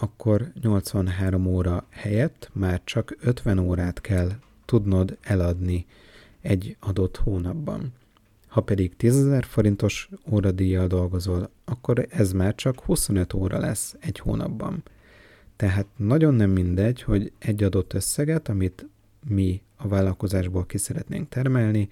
akkor 0.00 0.52
83 0.60 1.46
óra 1.46 1.86
helyett 1.90 2.50
már 2.52 2.80
csak 2.84 3.16
50 3.20 3.58
órát 3.58 4.00
kell 4.00 4.30
tudnod 4.64 5.18
eladni 5.20 5.86
egy 6.40 6.76
adott 6.80 7.16
hónapban. 7.16 7.92
Ha 8.46 8.60
pedig 8.60 8.92
10.000 8.98 9.42
forintos 9.46 10.08
óradíjjal 10.30 10.86
dolgozol, 10.86 11.50
akkor 11.64 12.06
ez 12.10 12.32
már 12.32 12.54
csak 12.54 12.80
25 12.80 13.34
óra 13.34 13.58
lesz 13.58 13.96
egy 14.00 14.18
hónapban. 14.18 14.82
Tehát 15.56 15.86
nagyon 15.96 16.34
nem 16.34 16.50
mindegy, 16.50 17.02
hogy 17.02 17.32
egy 17.38 17.62
adott 17.62 17.92
összeget, 17.92 18.48
amit 18.48 18.86
mi 19.28 19.62
a 19.76 19.88
vállalkozásból 19.88 20.66
ki 20.66 20.78
szeretnénk 20.78 21.28
termelni, 21.28 21.88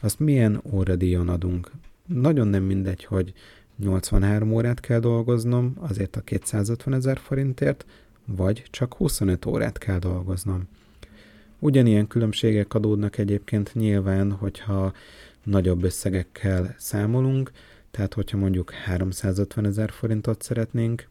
azt 0.00 0.18
milyen 0.18 0.62
óradíjon 0.72 1.28
adunk. 1.28 1.70
Nagyon 2.06 2.48
nem 2.48 2.62
mindegy, 2.62 3.04
hogy 3.04 3.32
83 3.78 4.52
órát 4.52 4.80
kell 4.80 4.98
dolgoznom 5.00 5.72
azért 5.80 6.16
a 6.16 6.20
250 6.20 6.94
ezer 6.94 7.18
forintért, 7.18 7.86
vagy 8.24 8.64
csak 8.70 8.94
25 8.94 9.46
órát 9.46 9.78
kell 9.78 9.98
dolgoznom. 9.98 10.68
Ugyanilyen 11.58 12.06
különbségek 12.06 12.74
adódnak 12.74 13.18
egyébként 13.18 13.74
nyilván, 13.74 14.32
hogyha 14.32 14.92
nagyobb 15.42 15.84
összegekkel 15.84 16.74
számolunk, 16.78 17.50
tehát 17.90 18.14
hogyha 18.14 18.36
mondjuk 18.36 18.70
350 18.70 19.66
ezer 19.66 19.90
forintot 19.90 20.42
szeretnénk 20.42 21.08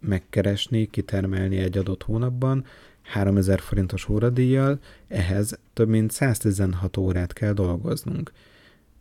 megkeresni, 0.00 0.86
kitermelni 0.86 1.56
egy 1.56 1.78
adott 1.78 2.02
hónapban, 2.02 2.64
3000 3.02 3.60
forintos 3.60 4.08
óradíjjal, 4.08 4.78
ehhez 5.08 5.58
több 5.72 5.88
mint 5.88 6.10
116 6.10 6.96
órát 6.96 7.32
kell 7.32 7.52
dolgoznunk. 7.52 8.32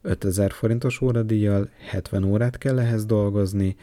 5000 0.05 0.51
forintos 0.51 1.01
óradíjjal 1.01 1.69
70 1.77 2.23
órát 2.23 2.57
kell 2.57 2.79
ehhez 2.79 3.05
dolgozni, 3.05 3.75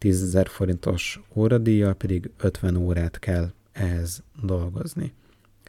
10.000 0.00 0.46
forintos 0.48 1.20
óradíjjal 1.34 1.94
pedig 1.94 2.30
50 2.38 2.76
órát 2.76 3.18
kell 3.18 3.52
ehhez 3.72 4.22
dolgozni. 4.42 5.12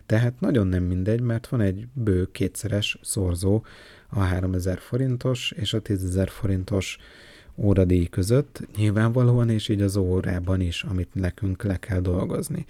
Tehát 0.06 0.40
nagyon 0.40 0.68
nem 0.68 0.84
mindegy, 0.84 1.22
mert 1.22 1.48
van 1.48 1.62
egy 1.62 1.88
bő 1.94 2.32
kétszeres 2.32 3.00
szorzó 3.02 3.64
a 4.10 4.20
3000 4.20 4.78
forintos 4.78 5.52
és 5.52 5.74
a 5.74 5.82
10.000 5.82 6.28
forintos 6.30 6.98
óradíj 7.56 8.06
között, 8.06 8.68
nyilvánvalóan, 8.76 9.50
és 9.50 9.70
így 9.70 9.82
az 9.82 9.96
órában 9.96 10.62
is, 10.62 10.84
amit 10.84 11.14
nekünk 11.14 11.64
le 11.64 11.78
kell 11.78 12.00
dolgozni. 12.00 12.66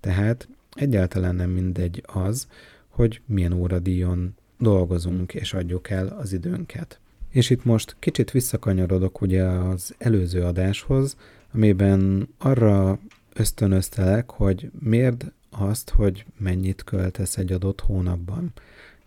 Tehát 0.00 0.48
egyáltalán 0.72 1.34
nem 1.34 1.50
mindegy 1.50 2.02
az, 2.06 2.48
hogy 2.88 3.20
milyen 3.26 3.52
óradíjon 3.52 4.34
dolgozunk 4.58 5.34
és 5.34 5.54
adjuk 5.54 5.90
el 5.90 6.06
az 6.06 6.32
időnket. 6.32 7.00
És 7.30 7.50
itt 7.50 7.64
most 7.64 7.96
kicsit 7.98 8.30
visszakanyarodok 8.30 9.20
ugye 9.20 9.42
az 9.42 9.94
előző 9.98 10.42
adáshoz, 10.42 11.16
amiben 11.54 12.28
arra 12.38 12.98
ösztönöztelek, 13.32 14.30
hogy 14.30 14.70
mérd 14.80 15.32
azt, 15.50 15.90
hogy 15.90 16.24
mennyit 16.38 16.84
költesz 16.84 17.36
egy 17.36 17.52
adott 17.52 17.80
hónapban. 17.80 18.52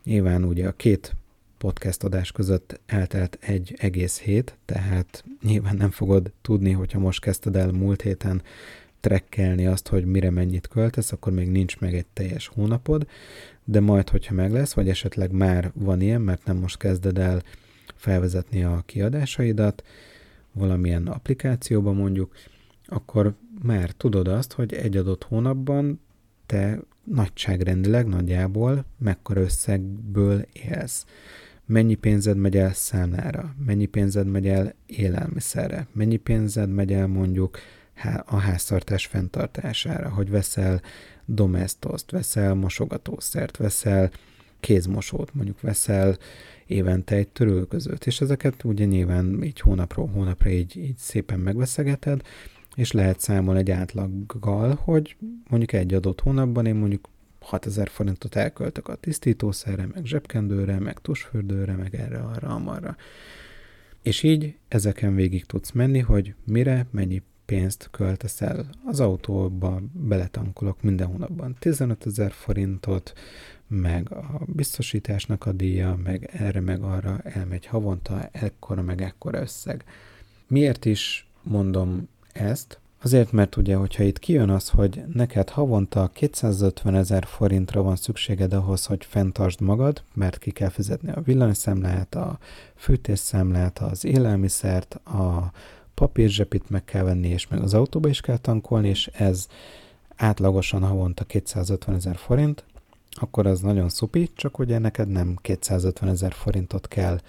Nyilván 0.04 0.44
ugye 0.44 0.68
a 0.68 0.76
két 0.76 1.16
podcast 1.58 2.04
adás 2.04 2.32
között 2.32 2.80
eltelt 2.86 3.38
egy 3.42 3.76
egész 3.78 4.20
hét, 4.20 4.58
tehát 4.66 5.24
nyilván 5.42 5.76
nem 5.76 5.92
fogod 5.92 6.32
tudni, 6.42 6.72
hogyha 6.72 7.00
most 7.00 7.22
kezdted 7.22 7.56
el 7.56 7.72
múlt 7.72 8.02
héten 8.02 8.42
trekkelni 9.00 9.66
azt, 9.66 9.88
hogy 9.88 10.06
mire 10.06 10.30
mennyit 10.30 10.68
költesz, 10.68 11.12
akkor 11.12 11.34
még 11.34 11.50
nincs 11.50 11.80
meg 11.80 11.96
egy 11.96 12.06
teljes 12.14 12.48
hónapod, 12.48 13.08
de 13.72 13.80
majd, 13.80 14.10
hogyha 14.10 14.34
meg 14.34 14.52
lesz, 14.52 14.74
vagy 14.74 14.90
esetleg 14.90 15.32
már 15.32 15.72
van 15.76 16.02
ilyen, 16.02 16.22
mert 16.22 16.46
nem 16.46 16.58
most 16.58 16.78
kezded 16.78 17.18
el 17.18 17.44
felvezetni 17.96 18.64
a 18.64 18.84
kiadásaidat, 18.86 19.84
valamilyen 20.52 21.08
applikációba 21.08 21.92
mondjuk, 21.92 22.36
akkor 22.86 23.34
már 23.64 23.92
tudod 23.92 24.28
azt, 24.28 24.54
hogy 24.54 24.74
egy 24.74 24.98
adott 24.98 25.24
hónapban 25.24 26.00
te 26.46 26.80
nagyságrendileg 27.04 28.08
nagyjából 28.08 28.86
mekkora 28.98 29.42
összegből 29.42 30.46
élsz. 30.54 31.06
Mennyi 31.66 31.96
pénzed 31.96 32.38
megy 32.38 32.58
el 32.58 32.74
számlára, 32.74 33.56
mennyi 33.66 33.86
pénzed 33.86 34.28
megy 34.28 34.48
el 34.48 34.74
élelmiszerre, 34.86 35.88
mennyi 35.92 36.18
pénzed 36.18 36.70
megy 36.70 36.94
el 36.94 37.08
mondjuk 37.08 37.58
a 38.26 38.38
háztartás 38.38 39.06
fenntartására, 39.06 40.10
hogy 40.10 40.30
veszel 40.30 40.82
domestoszt, 41.26 42.12
veszel 42.12 42.54
mosogatószert, 42.54 43.58
veszel 43.58 44.12
kézmosót, 44.60 45.34
mondjuk 45.34 45.62
veszel 45.62 46.18
évente 46.66 47.16
egy 47.16 47.28
törölközőt, 47.28 48.06
és 48.06 48.22
ezeket 48.22 48.64
ugye 48.64 48.86
nyilván 48.86 49.44
így 49.44 49.60
hónapról 49.60 50.08
hónapra 50.08 50.50
így, 50.50 50.78
így 50.78 50.98
szépen 50.98 51.40
megveszegeted, 51.40 52.22
és 52.76 52.92
lehet 52.92 53.20
számolni 53.20 53.60
egy 53.60 53.72
átlaggal, 53.72 54.76
hogy 54.76 55.16
mondjuk 55.50 55.74
egy 55.74 55.94
adott 55.94 56.22
hónapban 56.22 56.66
én 56.66 56.76
mondjuk 56.76 57.10
6000 57.40 57.90
forintot 57.90 58.36
elköltök 58.36 58.88
a 58.88 58.96
tisztítószerre, 58.96 59.86
meg 59.94 60.06
zsebkendőre, 60.06 60.80
meg 60.80 61.00
tusfürdőre, 61.00 61.76
meg 61.76 61.96
erre, 61.96 62.18
arra, 62.20 62.48
amarra. 62.48 62.96
És 64.02 64.24
így 64.24 64.58
ezeken 64.68 65.16
végig 65.16 65.46
tudsz 65.46 65.72
menni, 65.72 66.00
hogy 66.00 66.34
mire, 66.46 66.88
mennyi 66.92 67.22
pénzt 67.46 67.88
költesz 67.92 68.42
el. 68.42 68.70
Az 68.86 69.00
autóba 69.00 69.82
beletankolok 69.94 70.82
minden 70.82 71.08
hónapban 71.08 71.56
15 71.60 72.06
ezer 72.06 72.32
forintot, 72.32 73.14
meg 73.68 74.12
a 74.12 74.42
biztosításnak 74.46 75.46
a 75.46 75.52
díja, 75.52 76.00
meg 76.04 76.30
erre, 76.34 76.60
meg 76.60 76.82
arra 76.84 77.20
elmegy 77.24 77.66
havonta 77.66 78.30
ekkora, 78.32 78.82
meg 78.82 79.02
ekkora 79.02 79.40
összeg. 79.40 79.84
Miért 80.48 80.86
is 80.86 81.28
mondom 81.44 82.08
ezt? 82.34 82.80
Azért, 83.04 83.32
mert 83.32 83.56
ugye, 83.56 83.76
hogyha 83.76 84.04
itt 84.04 84.20
kijön 84.20 84.50
az, 84.50 84.70
hogy 84.70 85.04
neked 85.14 85.50
havonta 85.50 86.10
250 86.14 86.96
ezer 86.96 87.26
forintra 87.26 87.82
van 87.82 87.96
szükséged 87.96 88.54
ahhoz, 88.54 88.86
hogy 88.86 89.06
fenntartsd 89.06 89.62
magad, 89.62 90.04
mert 90.14 90.38
ki 90.38 90.52
kell 90.52 90.70
fizetni 90.70 91.12
a 91.12 91.22
villanyszámlát, 91.22 92.16
a 92.16 92.40
fűtésszámlát, 92.76 93.80
az 93.80 94.06
élelmiszert, 94.06 94.94
a 94.94 95.52
papírzsepit 96.02 96.70
meg 96.70 96.84
kell 96.84 97.04
venni, 97.04 97.28
és 97.28 97.48
meg 97.48 97.62
az 97.62 97.74
autóba 97.74 98.10
is 98.10 98.22
kell 98.22 98.38
tankolni, 98.38 98.88
és 98.90 99.08
ez 99.08 99.48
átlagosan 100.16 100.84
havonta 100.84 101.24
250 101.24 101.96
ezer 101.96 102.16
forint, 102.16 102.64
akkor 103.10 103.48
az 103.48 103.60
nagyon 103.60 103.90
szupi, 103.90 104.30
csak 104.34 104.60
ugye 104.60 104.78
neked 104.78 105.08
nem 105.08 105.36
250 105.42 106.10
ezer 106.10 106.34
forintot 106.34 106.88
kell 106.88 107.20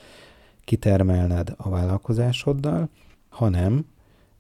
kitermelned 0.65 1.55
a 1.57 1.69
vállalkozásoddal, 1.69 2.89
hanem 3.29 3.87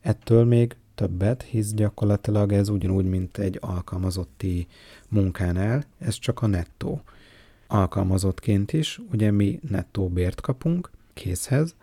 ettől 0.00 0.44
még 0.44 0.76
többet, 0.94 1.42
hisz 1.42 1.72
gyakorlatilag 1.72 2.52
ez 2.52 2.68
ugyanúgy, 2.68 3.06
mint 3.06 3.38
egy 3.38 3.58
alkalmazotti 3.60 4.66
munkánál, 5.08 5.84
ez 5.98 6.14
csak 6.18 6.42
a 6.42 6.46
nettó. 6.46 7.02
Alkalmazottként 7.66 8.72
is, 8.72 9.00
ugye 9.10 9.30
mi 9.30 9.60
nettó 9.68 10.08
bért 10.08 10.40
kapunk 10.40 10.90
készhez, 11.14 11.74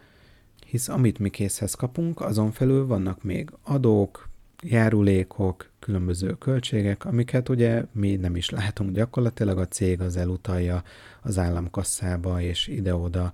hisz 0.69 0.88
amit 0.88 1.19
mi 1.19 1.29
készhez 1.29 1.73
kapunk, 1.73 2.21
azon 2.21 2.51
felül 2.51 2.88
vannak 2.88 3.23
még 3.23 3.49
adók, 3.63 4.29
járulékok, 4.62 5.69
különböző 5.79 6.38
költségek, 6.38 7.05
amiket 7.05 7.49
ugye 7.49 7.86
mi 7.91 8.15
nem 8.15 8.36
is 8.36 8.49
látunk 8.49 8.91
gyakorlatilag, 8.91 9.58
a 9.58 9.67
cég 9.67 10.01
az 10.01 10.15
elutalja 10.15 10.84
az 11.21 11.38
államkasszába 11.38 12.41
és 12.41 12.67
ide-oda 12.67 13.34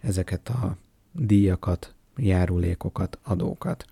ezeket 0.00 0.48
a 0.48 0.76
díjakat, 1.12 1.94
járulékokat, 2.16 3.18
adókat. 3.22 3.84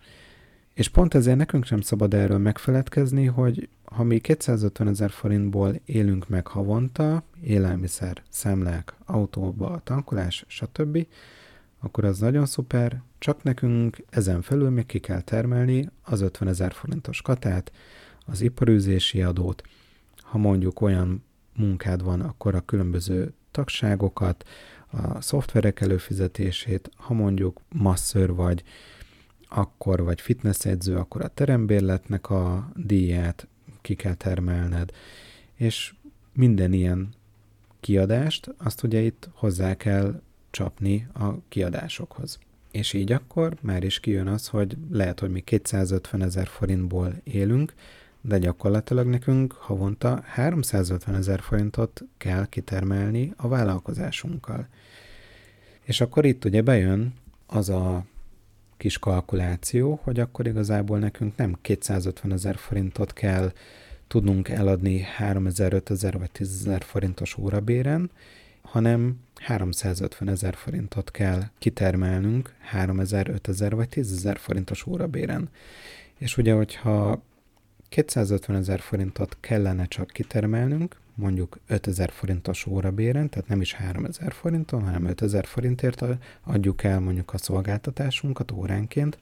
És 0.74 0.88
pont 0.88 1.14
ezért 1.14 1.36
nekünk 1.36 1.64
sem 1.64 1.80
szabad 1.80 2.14
erről 2.14 2.38
megfeledkezni, 2.38 3.24
hogy 3.24 3.68
ha 3.84 4.02
mi 4.02 4.18
250 4.18 4.88
ezer 4.88 5.10
forintból 5.10 5.80
élünk 5.84 6.28
meg 6.28 6.46
havonta, 6.46 7.22
élelmiszer, 7.42 8.22
szemlek, 8.28 8.94
autóba, 9.04 9.80
tankolás, 9.84 10.44
stb., 10.48 11.06
akkor 11.82 12.04
az 12.04 12.18
nagyon 12.18 12.46
szuper, 12.46 13.02
csak 13.18 13.42
nekünk 13.42 14.04
ezen 14.10 14.42
felül 14.42 14.70
még 14.70 14.86
ki 14.86 14.98
kell 14.98 15.20
termelni 15.20 15.88
az 16.02 16.20
50 16.20 16.48
ezer 16.48 16.72
forintos 16.72 17.22
katát, 17.22 17.72
az 18.26 18.40
iparűzési 18.40 19.22
adót, 19.22 19.62
ha 20.16 20.38
mondjuk 20.38 20.80
olyan 20.80 21.24
munkád 21.56 22.02
van, 22.02 22.20
akkor 22.20 22.54
a 22.54 22.60
különböző 22.60 23.32
tagságokat, 23.50 24.44
a 24.90 25.20
szoftverek 25.20 25.80
előfizetését, 25.80 26.90
ha 26.96 27.14
mondjuk 27.14 27.60
masször 27.68 28.34
vagy, 28.34 28.62
akkor 29.48 30.02
vagy 30.02 30.20
fitness 30.20 30.64
edző, 30.64 30.96
akkor 30.96 31.22
a 31.22 31.28
terembérletnek 31.28 32.30
a 32.30 32.70
díját 32.76 33.48
ki 33.80 33.94
kell 33.94 34.14
termelned, 34.14 34.90
és 35.54 35.94
minden 36.32 36.72
ilyen 36.72 37.08
kiadást, 37.80 38.54
azt 38.58 38.82
ugye 38.82 39.00
itt 39.00 39.28
hozzá 39.32 39.74
kell 39.74 40.20
csapni 40.52 41.08
a 41.14 41.28
kiadásokhoz. 41.48 42.38
És 42.70 42.92
így 42.92 43.12
akkor 43.12 43.56
már 43.60 43.84
is 43.84 44.00
kijön 44.00 44.26
az, 44.26 44.48
hogy 44.48 44.76
lehet, 44.90 45.20
hogy 45.20 45.30
mi 45.30 45.40
250 45.40 46.22
ezer 46.22 46.46
forintból 46.46 47.14
élünk, 47.24 47.74
de 48.20 48.38
gyakorlatilag 48.38 49.06
nekünk 49.06 49.52
havonta 49.52 50.22
350 50.24 51.14
ezer 51.14 51.40
forintot 51.40 52.02
kell 52.16 52.46
kitermelni 52.46 53.32
a 53.36 53.48
vállalkozásunkkal. 53.48 54.68
És 55.82 56.00
akkor 56.00 56.24
itt 56.24 56.44
ugye 56.44 56.62
bejön 56.62 57.14
az 57.46 57.68
a 57.68 58.04
kis 58.76 58.98
kalkuláció, 58.98 60.00
hogy 60.02 60.20
akkor 60.20 60.46
igazából 60.46 60.98
nekünk 60.98 61.36
nem 61.36 61.58
250 61.60 62.32
ezer 62.32 62.56
forintot 62.56 63.12
kell 63.12 63.52
tudnunk 64.08 64.48
eladni 64.48 65.00
3000, 65.00 65.72
5000 65.72 66.18
vagy 66.18 66.30
10 66.30 66.48
ezer 66.48 66.82
forintos 66.82 67.36
órabéren, 67.36 68.10
hanem 68.62 69.16
350 69.42 70.28
ezer 70.28 70.54
forintot 70.54 71.10
kell 71.10 71.42
kitermelnünk 71.58 72.54
3000, 72.60 73.28
5000 73.28 73.74
vagy 73.74 73.88
10 73.88 74.12
ezer 74.12 74.38
forintos 74.38 74.86
órabéren. 74.86 75.48
És 76.18 76.36
ugye, 76.36 76.52
hogyha 76.52 77.22
250 77.88 78.56
ezer 78.56 78.80
forintot 78.80 79.36
kellene 79.40 79.86
csak 79.86 80.06
kitermelnünk, 80.06 81.00
mondjuk 81.14 81.58
5000 81.66 82.10
forintos 82.10 82.66
órabéren, 82.66 83.28
tehát 83.28 83.48
nem 83.48 83.60
is 83.60 83.72
3000 83.74 84.32
forinton, 84.32 84.84
hanem 84.84 85.04
5000 85.04 85.44
forintért 85.44 86.04
adjuk 86.42 86.84
el 86.84 87.00
mondjuk 87.00 87.32
a 87.32 87.38
szolgáltatásunkat 87.38 88.50
óránként, 88.50 89.18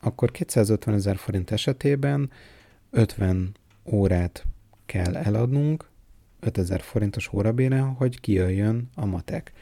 akkor 0.00 0.30
250 0.30 0.94
ezer 0.94 1.16
forint 1.16 1.50
esetében 1.50 2.30
50 2.90 3.54
órát 3.84 4.44
kell 4.86 5.16
eladnunk 5.16 5.88
5000 6.46 6.80
forintos 6.80 7.32
órabéren, 7.32 7.94
hogy 7.94 8.20
kijöjjön 8.20 8.90
a 8.94 9.06
matek. 9.06 9.52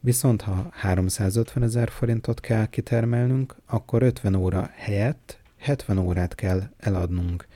Viszont 0.00 0.42
ha 0.42 0.68
350 0.70 1.62
ezer 1.62 1.90
forintot 1.90 2.40
kell 2.40 2.66
kitermelnünk, 2.66 3.56
akkor 3.66 4.02
50 4.02 4.34
óra 4.34 4.70
helyett 4.74 5.38
70 5.58 5.98
órát 5.98 6.34
kell 6.34 6.62
eladnunk. 6.78 7.46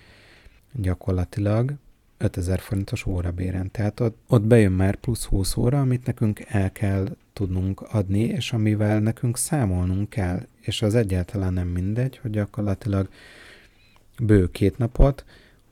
gyakorlatilag 0.73 1.73
5000 2.19 2.59
forintos 2.59 3.07
órabéren. 3.07 3.71
Tehát 3.71 4.01
ott, 4.01 4.19
ott 4.29 4.43
bejön 4.43 4.73
már 4.73 4.97
plusz 4.97 5.25
20 5.25 5.57
óra, 5.57 5.81
amit 5.81 6.07
nekünk 6.07 6.41
el 6.49 6.73
kell 6.73 7.17
tudnunk 7.33 7.81
adni, 7.81 8.21
és 8.21 8.53
amivel 8.53 9.01
nekünk 9.01 9.37
számolnunk 9.37 10.11
kell. 10.11 10.47
És 10.61 10.83
az 10.83 10.95
egyáltalán 10.95 11.53
nem 11.53 11.69
mindegy, 11.69 12.19
hogy 12.19 12.31
gyakorlatilag 12.31 13.09
bő 14.23 14.51
két 14.51 14.79
napot, 14.79 15.25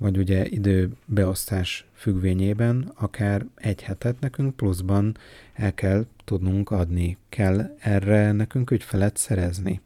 vagy 0.04 0.18
ugye 0.18 0.46
időbeosztás 0.46 1.86
függvényében 1.92 2.92
akár 2.94 3.46
egy 3.54 3.82
hetet 3.82 4.20
nekünk 4.20 4.56
pluszban 4.56 5.16
el 5.52 5.74
kell 5.74 6.06
tudnunk 6.24 6.70
adni. 6.70 7.16
Kell 7.28 7.74
erre 7.78 8.32
nekünk 8.32 8.70
ügyfelet 8.70 9.16
szerezni. 9.16 9.80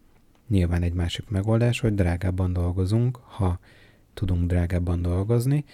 Nyilván 0.49 0.83
egy 0.83 0.93
másik 0.93 1.29
megoldás, 1.29 1.81
hogy 1.81 1.95
drágábban 1.95 2.53
dolgozunk, 2.53 3.19
ha 3.25 3.59
tudunk 4.15 4.47
drágábban 4.47 5.03
dolgozni, 5.03 5.65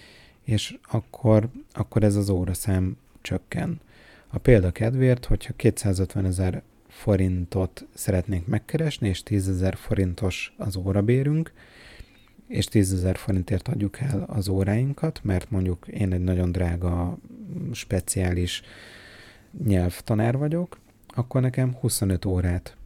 és 0.43 0.77
akkor, 0.91 1.49
akkor 1.71 2.03
ez 2.03 2.15
az 2.15 2.29
óraszám 2.29 2.97
csökken. 3.21 3.79
A 4.27 4.37
példa 4.37 4.71
kedvéért, 4.71 5.25
hogyha 5.25 5.53
250 5.53 6.25
ezer 6.25 6.61
forintot 6.87 7.85
szeretnénk 7.93 8.47
megkeresni, 8.47 9.07
és 9.07 9.23
10 9.23 9.49
ezer 9.49 9.75
forintos 9.75 10.53
az 10.57 10.75
órabérünk, 10.75 11.53
és 12.47 12.65
10 12.65 12.93
ezer 12.93 13.17
forintért 13.17 13.67
adjuk 13.67 13.99
el 13.99 14.23
az 14.27 14.47
óráinkat, 14.47 15.19
mert 15.23 15.51
mondjuk 15.51 15.87
én 15.87 16.13
egy 16.13 16.23
nagyon 16.23 16.51
drága, 16.51 17.17
speciális 17.71 18.61
nyelvtanár 19.63 20.37
vagyok, 20.37 20.79
akkor 21.07 21.41
nekem 21.41 21.73
25 21.73 22.25
órát 22.25 22.77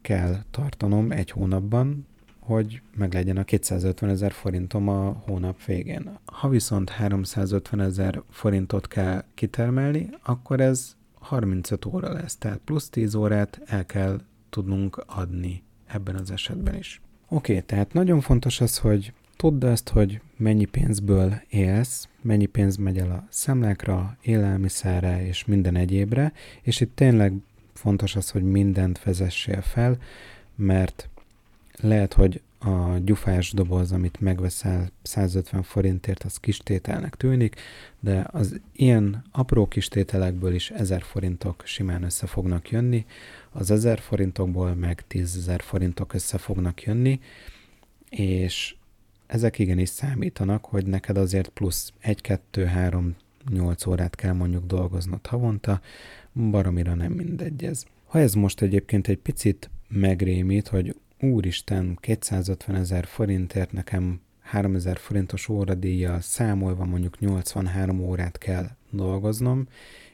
kell 0.00 0.36
tartanom 0.50 1.10
egy 1.10 1.30
hónapban, 1.30 2.06
hogy 2.38 2.82
meglegyen 2.96 3.36
a 3.36 3.44
250 3.44 4.10
ezer 4.10 4.32
forintom 4.32 4.88
a 4.88 5.22
hónap 5.26 5.64
végén. 5.64 6.18
Ha 6.24 6.48
viszont 6.48 6.90
350 6.90 7.80
ezer 7.80 8.22
forintot 8.30 8.88
kell 8.88 9.24
kitermelni, 9.34 10.08
akkor 10.22 10.60
ez 10.60 10.96
35 11.14 11.84
óra 11.84 12.12
lesz, 12.12 12.36
tehát 12.36 12.60
plusz 12.64 12.88
10 12.88 13.14
órát 13.14 13.60
el 13.64 13.86
kell 13.86 14.20
tudnunk 14.50 15.04
adni 15.06 15.62
ebben 15.86 16.14
az 16.14 16.30
esetben 16.30 16.74
is. 16.74 17.00
Oké, 17.34 17.52
okay, 17.52 17.64
tehát 17.64 17.92
nagyon 17.92 18.20
fontos 18.20 18.60
az, 18.60 18.78
hogy 18.78 19.12
tudd 19.36 19.64
azt, 19.64 19.88
hogy 19.88 20.20
mennyi 20.36 20.64
pénzből 20.64 21.42
élsz, 21.48 22.08
mennyi 22.20 22.46
pénz 22.46 22.76
megy 22.76 22.98
el 22.98 23.10
a 23.10 23.26
szemlákra, 23.28 24.16
élelmiszerre 24.22 25.26
és 25.26 25.44
minden 25.44 25.76
egyébre, 25.76 26.32
és 26.62 26.80
itt 26.80 26.96
tényleg 26.96 27.32
fontos 27.72 28.16
az, 28.16 28.30
hogy 28.30 28.42
mindent 28.42 29.02
vezessél 29.02 29.60
fel, 29.60 29.98
mert 30.54 31.08
lehet, 31.80 32.12
hogy 32.12 32.40
a 32.64 32.98
gyufás 33.04 33.52
doboz, 33.52 33.92
amit 33.92 34.20
megveszel 34.20 34.90
150 35.02 35.62
forintért, 35.62 36.22
az 36.22 36.36
kis 36.36 36.58
tételnek 36.58 37.14
tűnik, 37.14 37.60
de 38.00 38.26
az 38.30 38.60
ilyen 38.72 39.24
apró 39.32 39.66
kis 39.68 39.88
tételekből 39.88 40.54
is 40.54 40.70
1000 40.70 41.02
forintok 41.02 41.62
simán 41.66 42.02
össze 42.02 42.26
fognak 42.26 42.70
jönni, 42.70 43.06
az 43.50 43.70
1000 43.70 43.98
forintokból 43.98 44.74
meg 44.74 45.04
10.000 45.10 45.58
forintok 45.62 46.14
össze 46.14 46.38
fognak 46.38 46.82
jönni, 46.82 47.20
és 48.08 48.74
ezek 49.26 49.58
igenis 49.58 49.88
számítanak, 49.88 50.64
hogy 50.64 50.86
neked 50.86 51.16
azért 51.16 51.48
plusz 51.48 51.92
1, 52.00 52.20
2, 52.20 52.64
3, 52.64 53.16
8 53.50 53.86
órát 53.86 54.14
kell 54.14 54.32
mondjuk 54.32 54.66
dolgoznod 54.66 55.26
havonta, 55.26 55.80
baromira 56.32 56.94
nem 56.94 57.12
mindegy 57.12 57.64
ez. 57.64 57.84
Ha 58.04 58.18
ez 58.18 58.34
most 58.34 58.62
egyébként 58.62 59.08
egy 59.08 59.18
picit 59.18 59.70
megrémít, 59.88 60.68
hogy 60.68 60.94
úristen, 61.30 61.98
250 62.00 62.76
ezer 62.76 63.06
forintért 63.06 63.72
nekem 63.72 64.20
3000 64.40 64.98
forintos 64.98 65.48
óradíjjal 65.48 66.20
számolva 66.20 66.84
mondjuk 66.84 67.18
83 67.18 68.00
órát 68.00 68.38
kell 68.38 68.68
dolgoznom, 68.90 69.66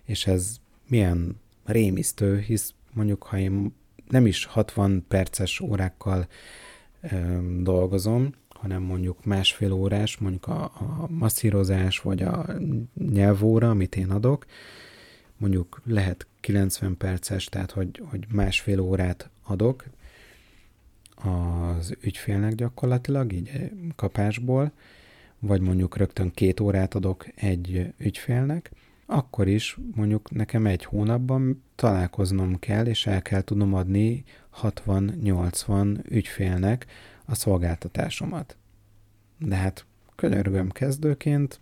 és 0.04 0.26
ez 0.26 0.56
milyen 0.88 1.40
rémisztő, 1.64 2.38
hisz 2.38 2.74
mondjuk 2.92 3.22
ha 3.22 3.38
én 3.38 3.74
nem 4.08 4.26
is 4.26 4.44
60 4.44 5.04
perces 5.08 5.60
órákkal 5.60 6.26
ö, 7.00 7.38
dolgozom, 7.62 8.34
hanem 8.48 8.82
mondjuk 8.82 9.24
másfél 9.24 9.72
órás, 9.72 10.18
mondjuk 10.18 10.46
a, 10.46 10.62
a 10.64 11.06
masszírozás 11.08 11.98
vagy 11.98 12.22
a 12.22 12.46
nyelvóra, 13.10 13.70
amit 13.70 13.96
én 13.96 14.10
adok, 14.10 14.46
mondjuk 15.36 15.80
lehet 15.84 16.26
90 16.40 16.96
perces, 16.96 17.44
tehát 17.44 17.70
hogy, 17.70 18.02
hogy 18.10 18.26
másfél 18.32 18.80
órát 18.80 19.30
adok 19.42 19.84
az 21.22 21.96
ügyfélnek 22.00 22.54
gyakorlatilag, 22.54 23.32
így 23.32 23.70
kapásból, 23.96 24.72
vagy 25.38 25.60
mondjuk 25.60 25.96
rögtön 25.96 26.30
két 26.30 26.60
órát 26.60 26.94
adok 26.94 27.26
egy 27.34 27.92
ügyfélnek, 27.98 28.70
akkor 29.06 29.48
is 29.48 29.78
mondjuk 29.94 30.30
nekem 30.30 30.66
egy 30.66 30.84
hónapban 30.84 31.62
találkoznom 31.74 32.58
kell, 32.58 32.86
és 32.86 33.06
el 33.06 33.22
kell 33.22 33.42
tudnom 33.42 33.74
adni 33.74 34.24
60-80 34.62 36.10
ügyfélnek 36.10 36.86
a 37.24 37.34
szolgáltatásomat. 37.34 38.56
De 39.38 39.54
hát 39.56 39.86
könyörgöm 40.14 40.70
kezdőként, 40.70 41.60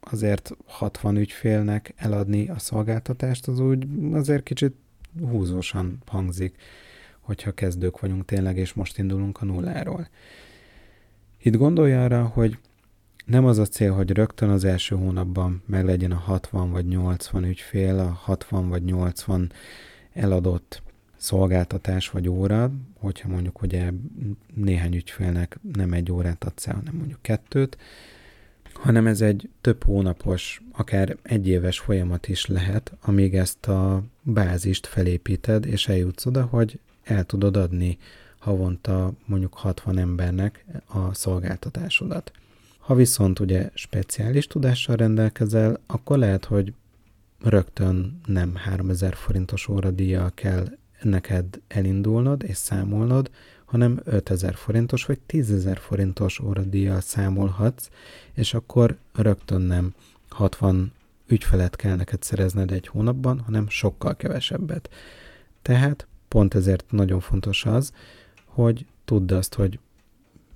azért 0.00 0.50
60 0.66 1.16
ügyfélnek 1.16 1.94
eladni 1.96 2.48
a 2.48 2.58
szolgáltatást, 2.58 3.48
az 3.48 3.60
úgy 3.60 3.86
azért 4.12 4.42
kicsit 4.42 4.74
húzósan 5.20 6.02
hangzik, 6.06 6.56
hogyha 7.30 7.52
kezdők 7.52 8.00
vagyunk 8.00 8.24
tényleg, 8.24 8.56
és 8.56 8.72
most 8.72 8.98
indulunk 8.98 9.40
a 9.40 9.44
nulláról. 9.44 10.08
Itt 11.42 11.56
gondolj 11.56 11.92
arra, 11.92 12.24
hogy 12.24 12.58
nem 13.26 13.44
az 13.44 13.58
a 13.58 13.66
cél, 13.66 13.92
hogy 13.92 14.10
rögtön 14.10 14.48
az 14.48 14.64
első 14.64 14.96
hónapban 14.96 15.62
meg 15.66 15.84
legyen 15.84 16.10
a 16.10 16.16
60 16.16 16.70
vagy 16.70 16.86
80 16.86 17.44
ügyfél, 17.44 17.98
a 17.98 18.08
60 18.08 18.68
vagy 18.68 18.84
80 18.84 19.52
eladott 20.12 20.82
szolgáltatás 21.16 22.10
vagy 22.10 22.28
óra, 22.28 22.70
hogyha 22.98 23.28
mondjuk 23.28 23.62
ugye 23.62 23.90
néhány 24.54 24.94
ügyfélnek 24.94 25.58
nem 25.72 25.92
egy 25.92 26.12
órát 26.12 26.44
adsz 26.44 26.66
el, 26.66 26.74
hanem 26.74 26.94
mondjuk 26.94 27.22
kettőt, 27.22 27.76
hanem 28.72 29.06
ez 29.06 29.20
egy 29.20 29.48
több 29.60 29.84
hónapos, 29.84 30.62
akár 30.72 31.16
egyéves 31.22 31.78
folyamat 31.78 32.28
is 32.28 32.46
lehet, 32.46 32.92
amíg 33.00 33.34
ezt 33.34 33.66
a 33.66 34.02
bázist 34.22 34.86
felépíted, 34.86 35.66
és 35.66 35.88
eljutsz 35.88 36.26
oda, 36.26 36.42
hogy 36.42 36.78
el 37.10 37.24
tudod 37.24 37.56
adni 37.56 37.98
havonta 38.38 39.12
mondjuk 39.24 39.54
60 39.54 39.98
embernek 39.98 40.64
a 40.86 41.14
szolgáltatásodat. 41.14 42.32
Ha 42.78 42.94
viszont 42.94 43.38
ugye 43.38 43.70
speciális 43.74 44.46
tudással 44.46 44.96
rendelkezel, 44.96 45.80
akkor 45.86 46.18
lehet, 46.18 46.44
hogy 46.44 46.72
rögtön 47.42 48.20
nem 48.26 48.54
3000 48.54 49.14
forintos 49.14 49.68
óradíjjal 49.68 50.30
kell 50.34 50.66
neked 51.02 51.60
elindulnod 51.68 52.42
és 52.42 52.56
számolnod, 52.56 53.30
hanem 53.64 54.00
5000 54.04 54.54
forintos 54.54 55.04
vagy 55.04 55.18
10.000 55.28 55.76
forintos 55.80 56.38
óradíjjal 56.38 57.00
számolhatsz, 57.00 57.88
és 58.34 58.54
akkor 58.54 58.96
rögtön 59.14 59.60
nem 59.60 59.94
60 60.28 60.92
ügyfelet 61.26 61.76
kell 61.76 61.96
neked 61.96 62.22
szerezned 62.22 62.70
egy 62.70 62.86
hónapban, 62.86 63.40
hanem 63.40 63.68
sokkal 63.68 64.16
kevesebbet. 64.16 64.90
Tehát 65.62 66.06
pont 66.30 66.54
ezért 66.54 66.84
nagyon 66.90 67.20
fontos 67.20 67.64
az, 67.64 67.92
hogy 68.44 68.86
tudd 69.04 69.32
azt, 69.32 69.54
hogy 69.54 69.78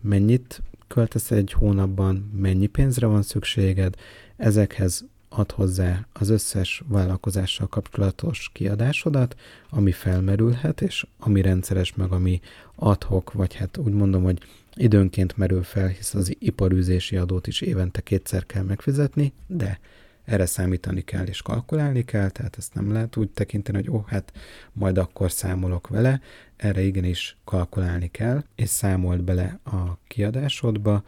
mennyit 0.00 0.62
költesz 0.86 1.30
egy 1.30 1.52
hónapban, 1.52 2.30
mennyi 2.36 2.66
pénzre 2.66 3.06
van 3.06 3.22
szükséged, 3.22 3.94
ezekhez 4.36 5.04
ad 5.28 5.50
hozzá 5.50 6.06
az 6.12 6.28
összes 6.28 6.82
vállalkozással 6.88 7.66
kapcsolatos 7.66 8.50
kiadásodat, 8.52 9.36
ami 9.70 9.92
felmerülhet, 9.92 10.80
és 10.80 11.06
ami 11.18 11.40
rendszeres, 11.40 11.94
meg 11.94 12.12
ami 12.12 12.40
adhok, 12.74 13.32
vagy 13.32 13.54
hát 13.54 13.76
úgy 13.76 13.92
mondom, 13.92 14.22
hogy 14.22 14.40
időnként 14.74 15.36
merül 15.36 15.62
fel, 15.62 15.88
hisz 15.88 16.14
az 16.14 16.36
iparűzési 16.38 17.16
adót 17.16 17.46
is 17.46 17.60
évente 17.60 18.00
kétszer 18.00 18.46
kell 18.46 18.62
megfizetni, 18.62 19.32
de 19.46 19.80
erre 20.24 20.46
számítani 20.46 21.02
kell 21.02 21.26
és 21.26 21.42
kalkulálni 21.42 22.04
kell, 22.04 22.30
tehát 22.30 22.56
ezt 22.58 22.74
nem 22.74 22.92
lehet 22.92 23.16
úgy 23.16 23.30
tekinteni, 23.30 23.76
hogy 23.76 23.90
ó, 23.90 23.94
oh, 23.94 24.06
hát 24.06 24.32
majd 24.72 24.98
akkor 24.98 25.30
számolok 25.30 25.88
vele, 25.88 26.20
erre 26.56 26.82
igenis 26.82 27.36
kalkulálni 27.44 28.10
kell, 28.10 28.44
és 28.54 28.68
számolt 28.68 29.24
bele 29.24 29.58
a 29.64 29.98
kiadásodba, 30.06 31.04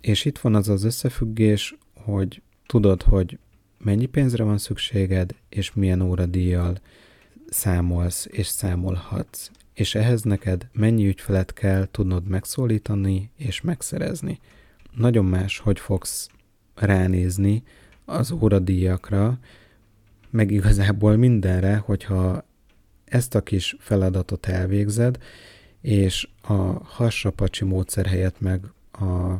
és 0.00 0.24
itt 0.24 0.38
van 0.38 0.54
az 0.54 0.68
az 0.68 0.84
összefüggés, 0.84 1.76
hogy 1.94 2.42
tudod, 2.66 3.02
hogy 3.02 3.38
mennyi 3.78 4.06
pénzre 4.06 4.44
van 4.44 4.58
szükséged, 4.58 5.34
és 5.48 5.72
milyen 5.74 6.00
óradíjjal 6.00 6.78
számolsz 7.48 8.26
és 8.30 8.46
számolhatsz. 8.46 9.50
És 9.74 9.94
ehhez 9.94 10.22
neked 10.22 10.68
mennyi 10.72 11.06
ügyfelet 11.06 11.52
kell 11.52 11.88
tudnod 11.90 12.28
megszólítani 12.28 13.30
és 13.36 13.60
megszerezni. 13.60 14.40
Nagyon 14.96 15.24
más, 15.24 15.58
hogy 15.58 15.78
fogsz 15.78 16.28
ránézni 16.74 17.62
az 18.04 18.30
óradíjakra, 18.30 19.38
meg 20.30 20.50
igazából 20.50 21.16
mindenre, 21.16 21.76
hogyha 21.76 22.44
ezt 23.04 23.34
a 23.34 23.42
kis 23.42 23.76
feladatot 23.78 24.46
elvégzed, 24.46 25.18
és 25.80 26.28
a 26.42 26.54
hassapacsi 26.84 27.64
módszer 27.64 28.06
helyett 28.06 28.40
meg 28.40 28.64
a 28.92 29.38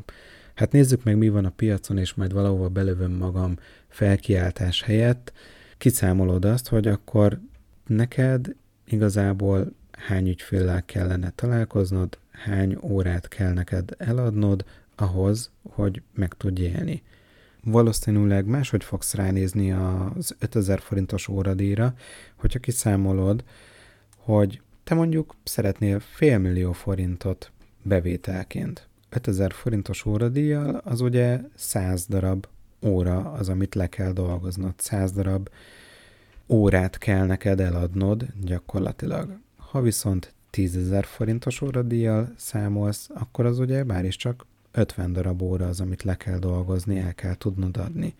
Hát 0.55 0.72
nézzük 0.72 1.05
meg, 1.05 1.16
mi 1.16 1.29
van 1.29 1.44
a 1.44 1.50
piacon, 1.50 1.98
és 1.98 2.14
majd 2.14 2.33
valahova 2.33 2.68
belövöm 2.68 3.12
magam 3.12 3.59
felkiáltás 3.88 4.83
helyett. 4.83 5.33
Kiszámolod 5.79 6.44
azt, 6.44 6.68
hogy 6.68 6.87
akkor 6.87 7.40
neked 7.87 8.55
igazából 8.87 9.72
hány 9.90 10.29
ügyféllel 10.29 10.85
kellene 10.85 11.33
találkoznod, 11.35 12.18
hány 12.31 12.79
órát 12.83 13.29
kell 13.29 13.53
neked 13.53 13.94
eladnod 13.98 14.64
ahhoz, 14.94 15.50
hogy 15.62 16.03
meg 16.14 16.35
tudj 16.35 16.62
élni. 16.62 17.03
Valószínűleg 17.64 18.46
máshogy 18.46 18.85
fogsz 18.85 19.14
ránézni 19.14 19.72
az 19.72 20.37
5000 20.38 20.81
forintos 20.81 21.29
óradíjra, 21.29 21.94
hogyha 22.35 22.59
kiszámolod, 22.59 23.44
hogy 24.16 24.61
te 24.85 24.94
mondjuk 24.94 25.35
szeretnél 25.44 26.00
félmillió 26.00 26.72
forintot 26.72 27.53
bevételként. 27.83 28.88
5000 29.09 29.53
forintos 29.53 30.05
óradíjjal 30.05 30.81
az 30.85 31.00
ugye 31.00 31.40
100 31.55 32.07
darab 32.07 32.46
óra 32.83 33.33
az, 33.33 33.48
amit 33.48 33.74
le 33.74 33.87
kell 33.87 34.12
dolgoznod. 34.12 34.74
100 34.77 35.12
darab 35.12 35.48
órát 36.48 36.98
kell 36.98 37.27
neked 37.27 37.61
eladnod 37.61 38.27
gyakorlatilag. 38.40 39.38
Ha 39.57 39.81
viszont 39.81 40.35
10.000 40.53 41.03
forintos 41.07 41.61
óradíjjal 41.61 42.33
számolsz, 42.37 43.09
akkor 43.14 43.46
az 43.46 43.59
ugye 43.59 43.85
bár 43.85 44.05
is 44.05 44.16
csak 44.16 44.46
50 44.74 45.12
darab 45.12 45.42
óra 45.42 45.66
az, 45.66 45.80
amit 45.80 46.02
le 46.02 46.16
kell 46.16 46.38
dolgozni, 46.38 46.98
el 46.98 47.14
kell 47.14 47.34
tudnod 47.34 47.76
adni. 47.76 48.14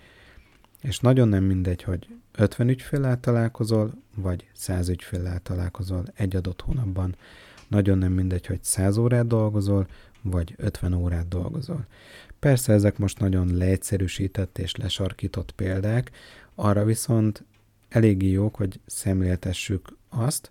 És 0.83 0.99
nagyon 0.99 1.29
nem 1.29 1.45
mindegy, 1.45 1.83
hogy 1.83 2.09
50 2.33 2.69
ügyféllel 2.69 3.21
találkozol, 3.21 3.95
vagy 4.15 4.47
100 4.53 4.89
ügyféllel 4.89 5.41
találkozol 5.41 6.05
egy 6.15 6.37
adott 6.37 6.61
hónapban. 6.61 7.17
Nagyon 7.69 7.99
nem 7.99 8.13
mindegy, 8.13 8.47
hogy 8.47 8.63
100 8.63 8.97
órát 8.97 9.27
dolgozol, 9.27 9.87
vagy 10.23 10.55
50 10.57 10.93
órát 10.93 11.29
dolgozol. 11.29 11.87
Persze 12.39 12.73
ezek 12.73 12.99
most 12.99 13.19
nagyon 13.19 13.57
leegyszerűsített 13.57 14.59
és 14.59 14.77
lesarkított 14.77 15.53
példák, 15.53 16.11
arra 16.55 16.85
viszont 16.85 17.45
eléggé 17.89 18.31
jók, 18.31 18.57
hogy 18.57 18.81
szemléltessük 18.87 19.97
azt, 20.09 20.51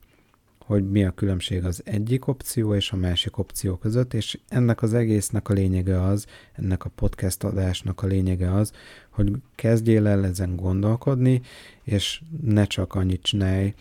hogy 0.73 0.89
mi 0.89 1.03
a 1.03 1.11
különbség 1.11 1.65
az 1.65 1.81
egyik 1.85 2.27
opció 2.27 2.75
és 2.75 2.91
a 2.91 2.95
másik 2.95 3.37
opció 3.37 3.75
között, 3.75 4.13
és 4.13 4.39
ennek 4.47 4.81
az 4.81 4.93
egésznek 4.93 5.49
a 5.49 5.53
lényege 5.53 6.01
az, 6.01 6.25
ennek 6.53 6.85
a 6.85 6.89
podcast 6.89 7.43
adásnak 7.43 8.03
a 8.03 8.07
lényege 8.07 8.53
az, 8.53 8.71
hogy 9.09 9.31
kezdjél 9.55 10.07
el 10.07 10.25
ezen 10.25 10.55
gondolkodni, 10.55 11.41
és 11.83 12.21
ne 12.43 12.65
csak 12.65 12.95
annyit 12.95 13.21
csinálj, 13.21 13.73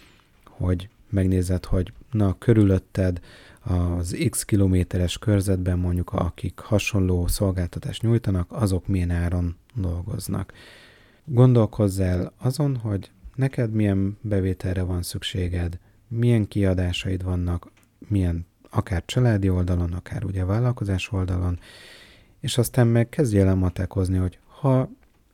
hogy 0.44 0.88
megnézed, 1.08 1.64
hogy 1.64 1.92
na, 2.10 2.38
körülötted 2.38 3.20
az 3.60 4.16
x 4.30 4.44
kilométeres 4.44 5.18
körzetben 5.18 5.78
mondjuk 5.78 6.12
akik 6.12 6.58
hasonló 6.58 7.26
szolgáltatást 7.26 8.02
nyújtanak, 8.02 8.52
azok 8.52 8.86
milyen 8.86 9.10
áron 9.10 9.56
dolgoznak. 9.74 10.52
Gondolkozz 11.24 12.00
el 12.00 12.32
azon, 12.38 12.76
hogy 12.76 13.10
neked 13.34 13.72
milyen 13.72 14.18
bevételre 14.20 14.82
van 14.82 15.02
szükséged, 15.02 15.78
milyen 16.12 16.48
kiadásaid 16.48 17.22
vannak, 17.22 17.70
milyen 18.08 18.46
akár 18.70 19.02
családi 19.04 19.48
oldalon, 19.48 19.92
akár 19.92 20.24
ugye 20.24 20.44
vállalkozás 20.44 21.12
oldalon, 21.12 21.58
és 22.40 22.58
aztán 22.58 22.86
meg 22.86 23.08
kezdjél 23.08 23.46
el 23.46 23.54
matekozni, 23.54 24.16
hogy 24.16 24.38
ha 24.46 24.88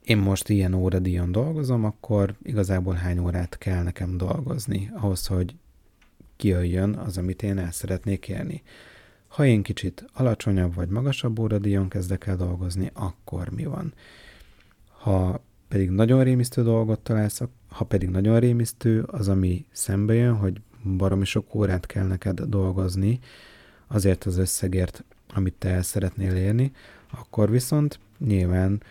én 0.04 0.18
most 0.18 0.48
ilyen 0.48 0.74
óradíjon 0.74 1.32
dolgozom, 1.32 1.84
akkor 1.84 2.34
igazából 2.42 2.94
hány 2.94 3.18
órát 3.18 3.58
kell 3.58 3.82
nekem 3.82 4.16
dolgozni 4.16 4.90
ahhoz, 4.94 5.26
hogy 5.26 5.54
kijöjjön 6.36 6.94
az, 6.94 7.18
amit 7.18 7.42
én 7.42 7.58
el 7.58 7.70
szeretnék 7.70 8.28
érni. 8.28 8.62
Ha 9.28 9.46
én 9.46 9.62
kicsit 9.62 10.04
alacsonyabb 10.12 10.74
vagy 10.74 10.88
magasabb 10.88 11.38
óradíjon 11.38 11.88
kezdek 11.88 12.26
el 12.26 12.36
dolgozni, 12.36 12.90
akkor 12.94 13.48
mi 13.48 13.64
van? 13.64 13.94
Ha 14.88 15.42
pedig 15.68 15.90
nagyon 15.90 16.24
rémisztő 16.24 16.62
dolgot 16.62 17.00
találsz, 17.00 17.40
ha 17.68 17.84
pedig 17.84 18.08
nagyon 18.08 18.40
rémisztő 18.40 19.02
az, 19.02 19.28
ami 19.28 19.66
szembe 19.72 20.14
jön, 20.14 20.34
hogy 20.36 20.60
baromi 20.82 21.24
sok 21.24 21.54
órát 21.54 21.86
kell 21.86 22.06
neked 22.06 22.40
dolgozni 22.40 23.20
azért 23.86 24.24
az 24.24 24.36
összegért, 24.36 25.04
amit 25.34 25.54
te 25.58 25.68
el 25.68 25.82
szeretnél 25.82 26.36
érni, 26.36 26.72
akkor 27.10 27.50
viszont 27.50 27.98
nyilván 28.18 28.82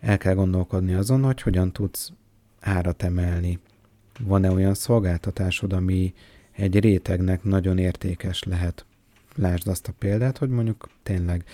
el 0.00 0.18
kell 0.18 0.34
gondolkodni 0.34 0.94
azon, 0.94 1.22
hogy 1.22 1.42
hogyan 1.42 1.72
tudsz 1.72 2.12
árat 2.60 3.02
emelni. 3.02 3.58
Van-e 4.20 4.50
olyan 4.50 4.74
szolgáltatásod, 4.74 5.72
ami 5.72 6.14
egy 6.52 6.78
rétegnek 6.80 7.42
nagyon 7.42 7.78
értékes 7.78 8.42
lehet? 8.42 8.84
Lásd 9.34 9.68
azt 9.68 9.88
a 9.88 9.92
példát, 9.98 10.38
hogy 10.38 10.48
mondjuk 10.48 10.88
tényleg 11.02 11.44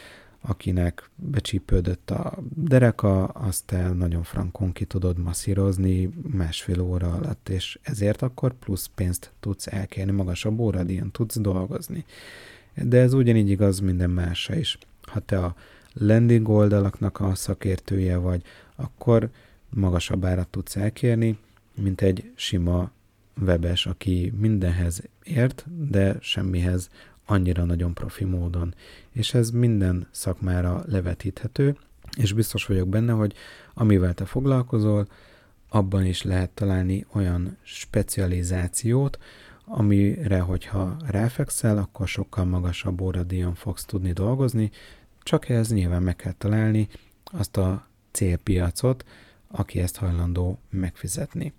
akinek 0.41 1.11
becsípődött 1.17 2.11
a 2.11 2.39
dereka, 2.55 3.25
azt 3.25 3.65
te 3.65 3.93
nagyon 3.93 4.23
frankon 4.23 4.73
ki 4.73 4.85
tudod 4.85 5.19
masszírozni 5.19 6.11
másfél 6.31 6.81
óra 6.81 7.13
alatt, 7.13 7.49
és 7.49 7.79
ezért 7.83 8.23
akkor 8.23 8.53
plusz 8.59 8.91
pénzt 8.95 9.33
tudsz 9.41 9.67
elkérni, 9.67 10.13
magasabb 10.13 10.59
óradíjon 10.59 11.11
tudsz 11.11 11.41
dolgozni. 11.41 12.05
De 12.75 13.01
ez 13.01 13.13
ugyanígy 13.13 13.51
igaz 13.51 13.79
minden 13.79 14.11
másra 14.11 14.55
is. 14.55 14.79
Ha 15.03 15.21
te 15.21 15.39
a 15.39 15.55
landing 15.93 16.49
oldalaknak 16.49 17.21
a 17.21 17.35
szakértője 17.35 18.17
vagy, 18.17 18.43
akkor 18.77 19.31
magasabb 19.69 20.25
árat 20.25 20.49
tudsz 20.49 20.77
elkérni, 20.77 21.39
mint 21.75 22.01
egy 22.01 22.33
sima 22.35 22.91
webes, 23.41 23.87
aki 23.87 24.33
mindenhez 24.39 25.03
ért, 25.23 25.67
de 25.89 26.17
semmihez 26.21 26.91
annyira 27.31 27.65
nagyon 27.65 27.95
profi 27.95 28.25
módon. 28.25 28.75
És 29.11 29.35
ez 29.35 29.51
minden 29.51 30.07
szakmára 30.11 30.83
levetíthető, 30.87 31.77
és 32.17 32.33
biztos 32.33 32.67
vagyok 32.67 32.89
benne, 32.89 33.13
hogy 33.13 33.35
amivel 33.75 34.15
te 34.15 34.25
foglalkozol, 34.25 35.09
abban 35.69 36.05
is 36.05 36.23
lehet 36.23 36.51
találni 36.51 37.07
olyan 37.13 37.57
specializációt, 37.63 39.19
amire, 39.65 40.41
hogyha 40.41 40.97
ráfekszel, 41.07 41.79
akkor 41.79 42.09
sokkal 42.09 42.45
magasabb 42.45 43.01
óradíjon 43.01 43.55
fogsz 43.55 43.85
tudni 43.85 44.13
dolgozni, 44.13 44.71
csak 45.23 45.49
ehhez 45.49 45.73
nyilván 45.73 46.03
meg 46.03 46.17
kell 46.17 46.35
találni 46.39 46.89
azt 47.25 47.57
a 47.57 47.87
célpiacot, 48.11 49.05
aki 49.49 49.81
ezt 49.81 49.97
hajlandó 49.97 50.59
megfizetni. 50.71 51.53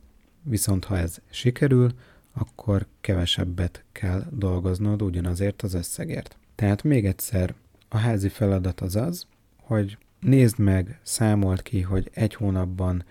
Viszont 0.43 0.86
ha 0.86 0.97
ez 0.97 1.17
sikerül, 1.29 1.91
akkor 2.34 2.88
kevesebbet 3.02 3.84
kell 3.91 4.24
dolgoznod 4.30 5.02
ugyanazért 5.02 5.62
az 5.62 5.74
összegért. 5.74 6.38
Tehát 6.56 6.84
még 6.84 7.06
egyszer, 7.06 7.54
a 7.89 7.98
házi 7.98 8.30
feladat 8.30 8.82
az 8.82 8.96
az, 8.96 9.26
hogy 9.62 9.98
nézd 10.20 10.60
meg, 10.60 11.00
számolt 11.04 11.62
ki, 11.62 11.82
hogy 11.82 12.10
egy 12.13 12.34
hónapban 12.34 13.06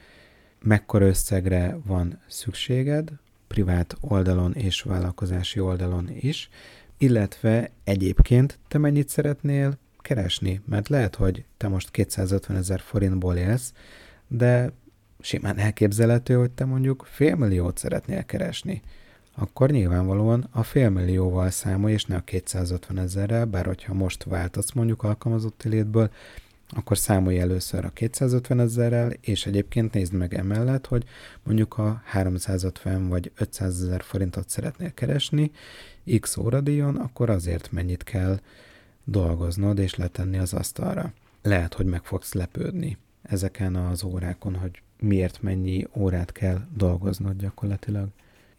mekkora 0.63 1.07
összegre 1.07 1.79
van 1.85 2.21
szükséged, 2.27 3.13
privát 3.47 3.97
oldalon 4.01 4.55
és 4.55 4.83
vállalkozási 4.83 5.61
oldalon 5.61 6.11
is, 6.21 6.49
illetve 6.99 7.71
egyébként 7.85 8.59
te 8.69 8.79
mennyit 8.79 9.09
szeretnél 9.09 9.79
keresni, 9.99 10.61
mert 10.67 10.89
lehet, 10.89 11.15
hogy 11.15 11.45
te 11.57 11.69
most 11.69 11.91
250 11.91 12.57
ezer 12.57 12.81
forintból 12.81 13.37
élsz, 13.37 13.73
de 14.29 14.73
simán 15.21 15.59
elképzelhető, 15.59 16.35
hogy 16.35 16.51
te 16.51 16.65
mondjuk 16.65 17.07
félmilliót 17.11 17.79
szeretnél 17.79 18.25
keresni 18.25 18.83
akkor 19.40 19.70
nyilvánvalóan 19.70 20.48
a 20.50 20.62
félmillióval 20.62 21.50
számolj, 21.50 21.92
és 21.92 22.05
ne 22.05 22.16
a 22.16 22.20
250 22.20 22.98
ezerrel, 22.98 23.44
bár 23.44 23.66
hogyha 23.66 23.94
most 23.94 24.24
váltasz 24.24 24.72
mondjuk 24.72 25.03
alkalmazotti 25.03 25.68
létből, 25.68 26.11
akkor 26.68 26.98
számolj 26.98 27.40
először 27.40 27.85
a 27.85 27.90
250 27.90 28.61
ezerrel, 28.61 29.11
és 29.20 29.46
egyébként 29.46 29.92
nézd 29.92 30.12
meg 30.12 30.35
emellett, 30.35 30.87
hogy 30.87 31.05
mondjuk 31.42 31.79
a 31.79 32.03
350 32.05 33.09
vagy 33.09 33.33
500 33.37 33.83
ezer 33.83 34.03
forintot 34.03 34.48
szeretnél 34.48 34.94
keresni 34.94 35.50
x 36.20 36.37
óradíjon, 36.37 36.96
akkor 36.96 37.31
azért 37.31 37.72
mennyit 37.72 38.03
kell 38.03 38.40
dolgoznod 39.05 39.79
és 39.79 39.94
letenni 39.94 40.38
az 40.38 40.53
asztalra. 40.53 41.12
Lehet, 41.42 41.74
hogy 41.74 41.87
meg 41.87 42.05
fogsz 42.05 42.33
lepődni 42.33 42.96
ezeken 43.22 43.76
az 43.76 44.05
órákon, 44.05 44.57
hogy 44.57 44.83
miért 44.98 45.42
mennyi 45.42 45.87
órát 45.96 46.33
kell 46.33 46.61
dolgoznod 46.76 47.37
gyakorlatilag 47.37 48.09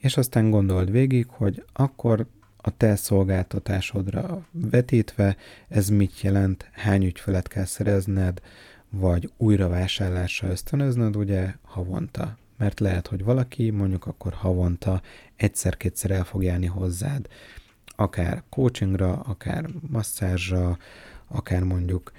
és 0.02 0.18
aztán 0.18 0.50
gondold 0.50 0.92
végig, 0.92 1.28
hogy 1.28 1.64
akkor 1.74 2.26
a 2.58 2.78
te 2.78 2.96
szolgáltatásodra 2.96 4.46
vetítve 4.52 5.36
ez 5.68 5.90
mit 5.90 6.22
jelent, 6.22 6.70
hány 6.72 7.06
ügyfelet 7.06 7.48
kell 7.48 7.66
szerezned, 7.66 8.42
vagy 8.90 9.32
újra 9.38 9.68
vásárlásra 9.68 10.50
ösztönöznöd, 10.50 11.16
ugye 11.16 11.54
havonta. 11.62 12.38
Mert 12.58 12.80
lehet, 12.80 13.08
hogy 13.08 13.24
valaki 13.24 13.70
mondjuk 13.70 14.06
akkor 14.06 14.34
havonta 14.34 15.02
egyszer-kétszer 15.36 16.12
el 16.12 16.24
fog 16.24 16.44
járni 16.44 16.66
hozzád, 16.66 17.28
akár 17.86 18.44
coachingra, 18.50 19.14
akár 19.14 19.66
masszázsra, 19.90 20.78
akár 21.28 21.64
mondjuk 21.64 22.12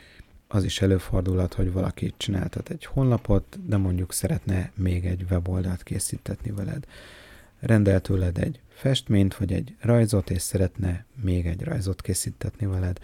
az 0.48 0.64
is 0.64 0.80
előfordulhat, 0.80 1.54
hogy 1.54 1.72
valaki 1.72 2.14
csináltat 2.16 2.68
egy 2.68 2.84
honlapot, 2.84 3.58
de 3.66 3.76
mondjuk 3.76 4.12
szeretne 4.12 4.70
még 4.74 5.06
egy 5.06 5.24
weboldalt 5.30 5.82
készítetni 5.82 6.50
veled 6.50 6.86
rendel 7.62 8.00
tőled 8.00 8.38
egy 8.38 8.60
festményt, 8.68 9.36
vagy 9.36 9.52
egy 9.52 9.74
rajzot, 9.80 10.30
és 10.30 10.42
szeretne 10.42 11.04
még 11.22 11.46
egy 11.46 11.62
rajzot 11.62 12.02
készítetni 12.02 12.66
veled. 12.66 12.98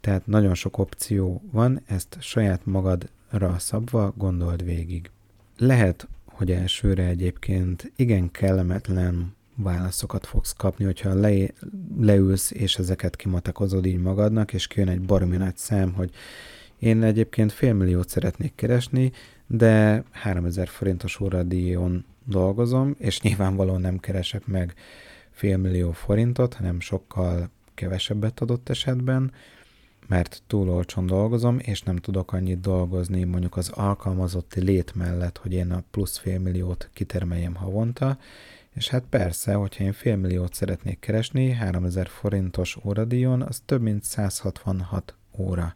Tehát 0.00 0.26
nagyon 0.26 0.54
sok 0.54 0.78
opció 0.78 1.42
van, 1.50 1.82
ezt 1.86 2.16
saját 2.20 2.66
magadra 2.66 3.58
szabva 3.58 4.14
gondold 4.16 4.64
végig. 4.64 5.10
Lehet, 5.56 6.08
hogy 6.24 6.50
elsőre 6.50 7.04
egyébként 7.04 7.92
igen 7.96 8.30
kellemetlen 8.30 9.34
válaszokat 9.54 10.26
fogsz 10.26 10.52
kapni, 10.52 10.84
hogyha 10.84 11.14
le, 11.14 11.46
leülsz 12.00 12.50
és 12.50 12.76
ezeket 12.76 13.16
kimatakozod 13.16 13.86
így 13.86 14.00
magadnak, 14.00 14.52
és 14.52 14.66
kijön 14.66 14.88
egy 14.88 15.00
baromi 15.00 15.36
nagy 15.36 15.56
szám, 15.56 15.92
hogy 15.92 16.10
én 16.78 17.02
egyébként 17.02 17.52
félmilliót 17.52 18.08
szeretnék 18.08 18.54
keresni, 18.54 19.12
de 19.46 20.04
3000 20.10 20.68
forintos 20.68 21.20
óradíjon 21.20 22.04
dolgozom, 22.30 22.94
és 22.98 23.20
nyilvánvalóan 23.20 23.80
nem 23.80 23.98
keresek 23.98 24.46
meg 24.46 24.74
félmillió 25.30 25.92
forintot, 25.92 26.54
hanem 26.54 26.80
sokkal 26.80 27.50
kevesebbet 27.74 28.40
adott 28.40 28.68
esetben, 28.68 29.32
mert 30.06 30.42
túl 30.46 30.68
olcsón 30.68 31.06
dolgozom, 31.06 31.58
és 31.58 31.82
nem 31.82 31.96
tudok 31.96 32.32
annyit 32.32 32.60
dolgozni 32.60 33.24
mondjuk 33.24 33.56
az 33.56 33.68
alkalmazotti 33.68 34.60
lét 34.60 34.94
mellett, 34.94 35.38
hogy 35.38 35.52
én 35.52 35.70
a 35.72 35.82
plusz 35.90 36.18
félmilliót 36.18 36.90
kitermeljem 36.92 37.54
havonta, 37.54 38.18
és 38.74 38.88
hát 38.88 39.04
persze, 39.10 39.54
hogyha 39.54 39.84
én 39.84 39.92
félmilliót 39.92 40.54
szeretnék 40.54 40.98
keresni, 40.98 41.50
3000 41.50 42.08
forintos 42.08 42.76
óradíjon, 42.84 43.42
az 43.42 43.62
több 43.64 43.82
mint 43.82 44.04
166 44.04 45.14
óra. 45.38 45.74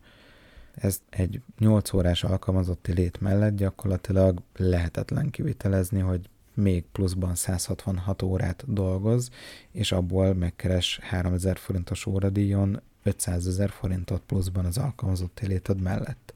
Ez 0.75 1.01
egy 1.11 1.40
8 1.59 1.93
órás 1.93 2.25
alkalmazotti 2.25 2.93
lét 2.93 3.21
mellett 3.21 3.57
gyakorlatilag 3.57 4.43
lehetetlen 4.57 5.31
kivitelezni, 5.31 6.01
hogy 6.01 6.29
még 6.55 6.85
pluszban 6.93 7.35
166 7.35 8.23
órát 8.23 8.73
dolgoz, 8.73 9.31
és 9.71 9.93
abból 9.93 10.35
megkeres 10.35 10.99
3000 11.03 11.57
forintos 11.57 12.07
óradíjon 12.07 12.81
500 13.03 13.47
ezer 13.47 13.71
forintot 13.71 14.23
pluszban 14.27 14.64
az 14.64 14.79
alkalmazotti 14.79 15.47
léted 15.47 15.81
mellett. 15.81 16.35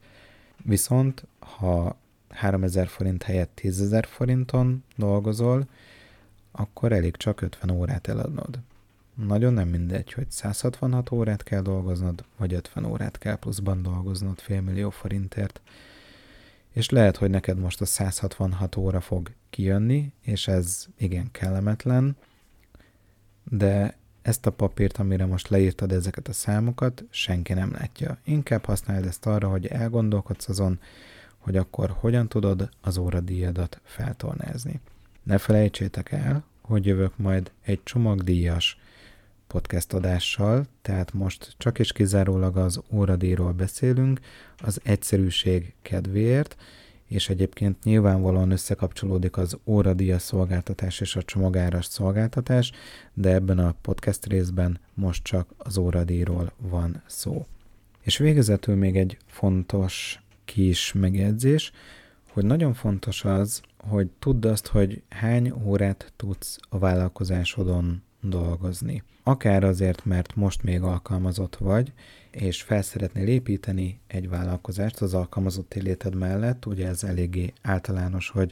Viszont, 0.63 1.25
ha 1.39 1.97
3000 2.29 2.87
forint 2.87 3.23
helyett 3.23 3.51
10 3.55 3.81
ezer 3.81 4.05
forinton 4.05 4.83
dolgozol, 4.95 5.67
akkor 6.51 6.91
elég 6.91 7.15
csak 7.15 7.41
50 7.41 7.69
órát 7.69 8.07
eladnod. 8.07 8.59
Nagyon 9.13 9.53
nem 9.53 9.67
mindegy, 9.67 10.13
hogy 10.13 10.31
166 10.31 11.11
órát 11.11 11.43
kell 11.43 11.61
dolgoznod, 11.61 12.23
vagy 12.37 12.53
50 12.53 12.85
órát 12.85 13.17
kell 13.17 13.35
pluszban 13.35 13.81
dolgoznod 13.81 14.39
félmillió 14.39 14.89
forintért. 14.89 15.61
És 16.79 16.89
lehet, 16.89 17.17
hogy 17.17 17.29
neked 17.29 17.57
most 17.57 17.81
a 17.81 17.85
166 17.85 18.75
óra 18.75 19.01
fog 19.01 19.31
kijönni, 19.49 20.11
és 20.21 20.47
ez 20.47 20.87
igen 20.97 21.31
kellemetlen, 21.31 22.17
de 23.43 23.97
ezt 24.21 24.45
a 24.45 24.51
papírt, 24.51 24.97
amire 24.97 25.25
most 25.25 25.47
leírtad 25.47 25.91
ezeket 25.91 26.27
a 26.27 26.33
számokat, 26.33 27.03
senki 27.09 27.53
nem 27.53 27.71
látja. 27.71 28.17
Inkább 28.23 28.65
használd 28.65 29.05
ezt 29.05 29.25
arra, 29.25 29.49
hogy 29.49 29.65
elgondolkodsz 29.65 30.49
azon, 30.49 30.79
hogy 31.37 31.57
akkor 31.57 31.95
hogyan 31.99 32.27
tudod 32.27 32.69
az 32.81 32.97
óradíjadat 32.97 33.81
feltornázni. 33.83 34.79
Ne 35.23 35.37
felejtsétek 35.37 36.11
el, 36.11 36.43
hogy 36.61 36.85
jövök 36.85 37.17
majd 37.17 37.51
egy 37.61 37.83
csomagdíjas 37.83 38.77
podcast 39.49 39.93
adással, 39.93 40.65
tehát 40.81 41.13
most 41.13 41.55
csak 41.57 41.79
és 41.79 41.91
kizárólag 41.91 42.57
az 42.57 42.81
óradíjról 42.91 43.51
beszélünk, 43.51 44.19
az 44.57 44.79
egyszerűség 44.83 45.73
kedvéért, 45.81 46.55
és 47.07 47.29
egyébként 47.29 47.83
nyilvánvalóan 47.83 48.51
összekapcsolódik 48.51 49.37
az 49.37 49.57
óradíjas 49.65 50.21
szolgáltatás 50.21 50.99
és 50.99 51.15
a 51.15 51.23
csomagáras 51.23 51.85
szolgáltatás, 51.85 52.71
de 53.13 53.33
ebben 53.33 53.59
a 53.59 53.75
podcast 53.81 54.25
részben 54.25 54.79
most 54.93 55.23
csak 55.23 55.49
az 55.57 55.77
óradíjról 55.77 56.51
van 56.57 57.01
szó. 57.05 57.45
És 58.01 58.17
végezetül 58.17 58.75
még 58.75 58.97
egy 58.97 59.17
fontos 59.25 60.21
kis 60.45 60.93
megjegyzés, 60.93 61.71
hogy 62.31 62.45
nagyon 62.45 62.73
fontos 62.73 63.25
az, 63.25 63.61
hogy 63.77 64.07
tudd 64.19 64.47
azt, 64.47 64.67
hogy 64.67 65.01
hány 65.09 65.53
órát 65.65 66.13
tudsz 66.15 66.57
a 66.69 66.77
vállalkozásodon 66.77 68.01
dolgozni. 68.21 69.03
Akár 69.29 69.63
azért, 69.63 70.05
mert 70.05 70.35
most 70.35 70.63
még 70.63 70.81
alkalmazott 70.81 71.55
vagy, 71.55 71.93
és 72.31 72.61
fel 72.61 72.81
szeretnél 72.81 73.27
építeni 73.27 73.99
egy 74.07 74.29
vállalkozást 74.29 75.01
az 75.01 75.13
alkalmazott 75.13 75.73
léted 75.73 76.15
mellett, 76.15 76.65
ugye 76.65 76.87
ez 76.87 77.03
eléggé 77.03 77.53
általános, 77.61 78.29
hogy 78.29 78.51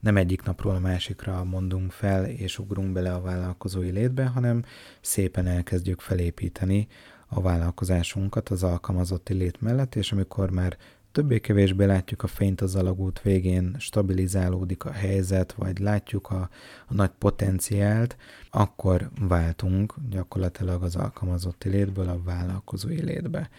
nem 0.00 0.16
egyik 0.16 0.42
napról 0.42 0.74
a 0.74 0.78
másikra 0.78 1.44
mondunk 1.44 1.92
fel 1.92 2.24
és 2.24 2.58
ugrunk 2.58 2.92
bele 2.92 3.14
a 3.14 3.20
vállalkozói 3.20 3.90
létbe, 3.90 4.24
hanem 4.24 4.64
szépen 5.00 5.46
elkezdjük 5.46 6.00
felépíteni 6.00 6.86
a 7.26 7.40
vállalkozásunkat 7.40 8.48
az 8.48 8.62
alkalmazotti 8.62 9.34
lét 9.34 9.60
mellett, 9.60 9.94
és 9.94 10.12
amikor 10.12 10.50
már 10.50 10.76
többé-kevésbé 11.14 11.84
látjuk 11.84 12.22
a 12.22 12.26
fényt 12.26 12.60
az 12.60 12.74
alagút 12.74 13.22
végén, 13.22 13.76
stabilizálódik 13.78 14.84
a 14.84 14.90
helyzet, 14.90 15.52
vagy 15.52 15.78
látjuk 15.78 16.30
a, 16.30 16.48
a 16.86 16.94
nagy 16.94 17.10
potenciált, 17.18 18.16
akkor 18.50 19.10
váltunk 19.20 19.94
gyakorlatilag 20.10 20.82
az 20.82 20.96
alkalmazotti 20.96 21.68
létből 21.68 22.08
a 22.08 22.22
vállalkozói 22.22 23.02
létbe. 23.02 23.50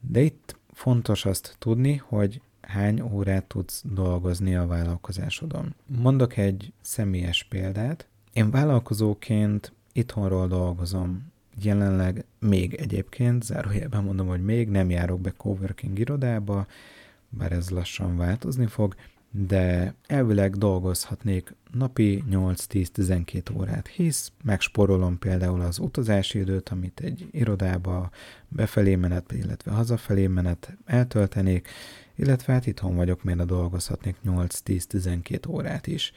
De 0.00 0.20
itt 0.20 0.56
fontos 0.72 1.24
azt 1.24 1.56
tudni, 1.58 1.96
hogy 1.96 2.40
hány 2.60 3.00
órát 3.00 3.44
tudsz 3.44 3.82
dolgozni 3.86 4.54
a 4.54 4.66
vállalkozásodon. 4.66 5.74
Mondok 5.86 6.36
egy 6.36 6.72
személyes 6.80 7.44
példát. 7.44 8.06
Én 8.32 8.50
vállalkozóként 8.50 9.72
itthonról 9.92 10.46
dolgozom 10.46 11.32
Jelenleg 11.62 12.24
még 12.38 12.74
egyébként, 12.74 13.42
zárójelben 13.42 14.04
mondom, 14.04 14.26
hogy 14.26 14.44
még 14.44 14.68
nem 14.68 14.90
járok 14.90 15.20
be 15.20 15.30
coworking 15.30 15.98
irodába, 15.98 16.66
bár 17.28 17.52
ez 17.52 17.70
lassan 17.70 18.16
változni 18.16 18.66
fog, 18.66 18.94
de 19.30 19.94
elvileg 20.06 20.56
dolgozhatnék 20.56 21.54
napi 21.72 22.24
8-10-12 22.30 23.56
órát, 23.56 23.86
hisz 23.86 24.32
megsporolom 24.42 25.18
például 25.18 25.60
az 25.60 25.78
utazási 25.78 26.38
időt, 26.38 26.68
amit 26.68 27.00
egy 27.00 27.28
irodába 27.30 28.10
befelé 28.48 28.94
menet, 28.94 29.32
illetve 29.32 29.70
hazafelé 29.70 30.26
menet 30.26 30.76
eltöltenék, 30.84 31.68
illetve 32.14 32.52
hát 32.52 32.66
itthon 32.66 32.96
vagyok, 32.96 33.22
miért 33.22 33.46
dolgozhatnék 33.46 34.16
8-10-12 34.26 35.48
órát 35.48 35.86
is. 35.86 36.12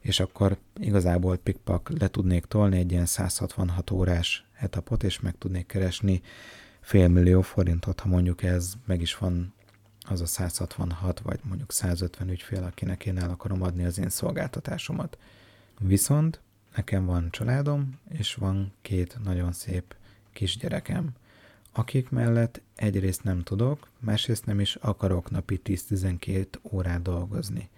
És 0.00 0.20
akkor 0.20 0.56
igazából 0.80 1.36
pikpak 1.36 1.90
le 1.98 2.08
tudnék 2.08 2.44
tolni 2.44 2.78
egy 2.78 2.92
ilyen 2.92 3.06
166 3.06 3.90
órás 3.90 4.49
etapot, 4.60 5.02
és 5.02 5.20
meg 5.20 5.34
tudnék 5.38 5.66
keresni 5.66 6.22
félmillió 6.80 7.42
forintot, 7.42 8.00
ha 8.00 8.08
mondjuk 8.08 8.42
ez 8.42 8.72
meg 8.84 9.00
is 9.00 9.16
van 9.16 9.52
az 10.00 10.20
a 10.20 10.26
166 10.26 11.20
vagy 11.20 11.40
mondjuk 11.42 11.72
150 11.72 12.28
ügyfél, 12.28 12.62
akinek 12.62 13.06
én 13.06 13.18
el 13.18 13.30
akarom 13.30 13.62
adni 13.62 13.84
az 13.84 13.98
én 13.98 14.08
szolgáltatásomat. 14.08 15.18
Viszont 15.78 16.40
nekem 16.74 17.04
van 17.04 17.30
családom, 17.30 17.98
és 18.08 18.34
van 18.34 18.72
két 18.82 19.18
nagyon 19.24 19.52
szép 19.52 19.94
kisgyerekem, 20.32 21.10
akik 21.72 22.10
mellett 22.10 22.60
egyrészt 22.74 23.24
nem 23.24 23.42
tudok, 23.42 23.88
másrészt 23.98 24.46
nem 24.46 24.60
is 24.60 24.74
akarok 24.74 25.30
napi 25.30 25.60
10-12 25.64 26.46
órát 26.62 27.02
dolgozni. 27.02 27.68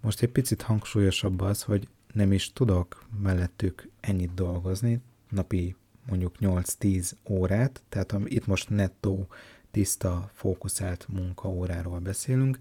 Most 0.00 0.22
egy 0.22 0.30
picit 0.30 0.62
hangsúlyosabb 0.62 1.40
az, 1.40 1.62
hogy 1.62 1.88
nem 2.12 2.32
is 2.32 2.52
tudok 2.52 3.04
mellettük 3.22 3.88
ennyit 4.00 4.34
dolgozni, 4.34 5.00
napi 5.28 5.76
mondjuk 6.06 6.34
8-10 6.40 7.12
órát, 7.28 7.82
tehát 7.88 8.14
itt 8.24 8.46
most 8.46 8.70
nettó, 8.70 9.26
tiszta, 9.70 10.30
fókuszált 10.32 11.06
munkaóráról 11.08 11.98
beszélünk, 11.98 12.58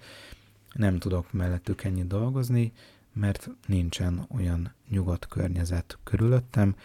nem 0.73 0.99
tudok 0.99 1.31
mellettük 1.31 1.83
ennyit 1.83 2.07
dolgozni, 2.07 2.73
mert 3.13 3.49
nincsen 3.65 4.27
olyan 4.35 4.73
nyugodt 4.89 5.27
környezet 5.27 5.97
körülöttem, 6.03 6.75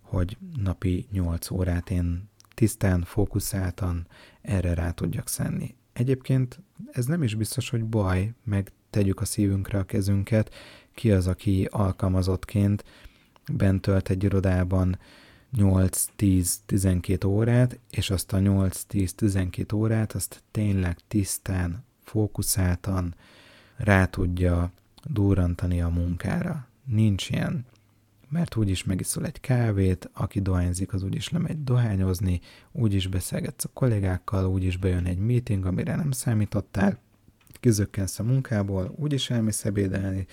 hogy 0.00 0.36
napi 0.62 1.06
8 1.12 1.50
órát 1.50 1.90
én 1.90 2.28
tisztán, 2.54 3.02
fókuszáltan 3.02 4.06
erre 4.40 4.74
rá 4.74 4.90
tudjak 4.90 5.28
szenni. 5.28 5.74
Egyébként 5.92 6.60
ez 6.92 7.06
nem 7.06 7.22
is 7.22 7.34
biztos, 7.34 7.70
hogy 7.70 7.84
baj, 7.84 8.32
meg 8.44 8.72
tegyük 8.90 9.20
a 9.20 9.24
szívünkre 9.24 9.78
a 9.78 9.84
kezünket, 9.84 10.54
ki 10.94 11.12
az, 11.12 11.26
aki 11.26 11.68
alkalmazottként 11.70 12.84
bent 13.52 13.80
tölt 13.80 14.10
egy 14.10 14.24
irodában 14.24 14.98
8-10-12 15.56 17.26
órát, 17.26 17.78
és 17.90 18.10
azt 18.10 18.32
a 18.32 18.38
8-10-12 18.38 19.74
órát 19.74 20.12
azt 20.12 20.42
tényleg 20.50 20.96
tisztán, 21.08 21.84
fókuszáltan 22.04 23.14
rá 23.76 24.04
tudja 24.04 24.72
durrantani 25.04 25.80
a 25.80 25.88
munkára. 25.88 26.66
Nincs 26.84 27.30
ilyen. 27.30 27.64
Mert 28.28 28.56
úgyis 28.56 28.84
megiszol 28.84 29.24
egy 29.26 29.40
kávét, 29.40 30.10
aki 30.12 30.40
dohányzik, 30.40 30.92
az 30.92 31.02
úgyis 31.02 31.28
lemegy 31.28 31.64
dohányozni, 31.64 32.40
úgyis 32.72 33.06
beszélgetsz 33.06 33.64
a 33.64 33.70
kollégákkal, 33.72 34.46
úgyis 34.46 34.76
bejön 34.76 35.04
egy 35.04 35.18
meeting, 35.18 35.66
amire 35.66 35.96
nem 35.96 36.10
számítottál, 36.10 36.98
kizökkensz 37.60 38.18
a 38.18 38.22
munkából, 38.22 38.94
úgyis 38.96 39.30
elmész 39.30 39.64
ebédelni, 39.64 40.26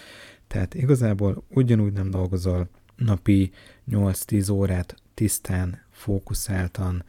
tehát 0.48 0.74
igazából 0.74 1.44
ugyanúgy 1.50 1.94
nem 1.94 2.10
dolgozol 2.10 2.70
napi 2.96 3.52
8-10 3.92 4.52
órát 4.52 5.03
tisztán, 5.14 5.82
fókuszáltan, 5.92 7.04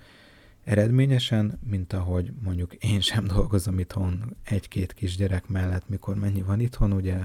eredményesen, 0.65 1.59
mint 1.69 1.93
ahogy 1.93 2.33
mondjuk 2.43 2.75
én 2.75 3.01
sem 3.01 3.27
dolgozom 3.27 3.79
itthon 3.79 4.37
egy-két 4.45 4.93
kisgyerek 4.93 5.49
mellett, 5.49 5.89
mikor 5.89 6.17
mennyi 6.17 6.43
van 6.43 6.61
itthon, 6.61 6.93
ugye 6.93 7.19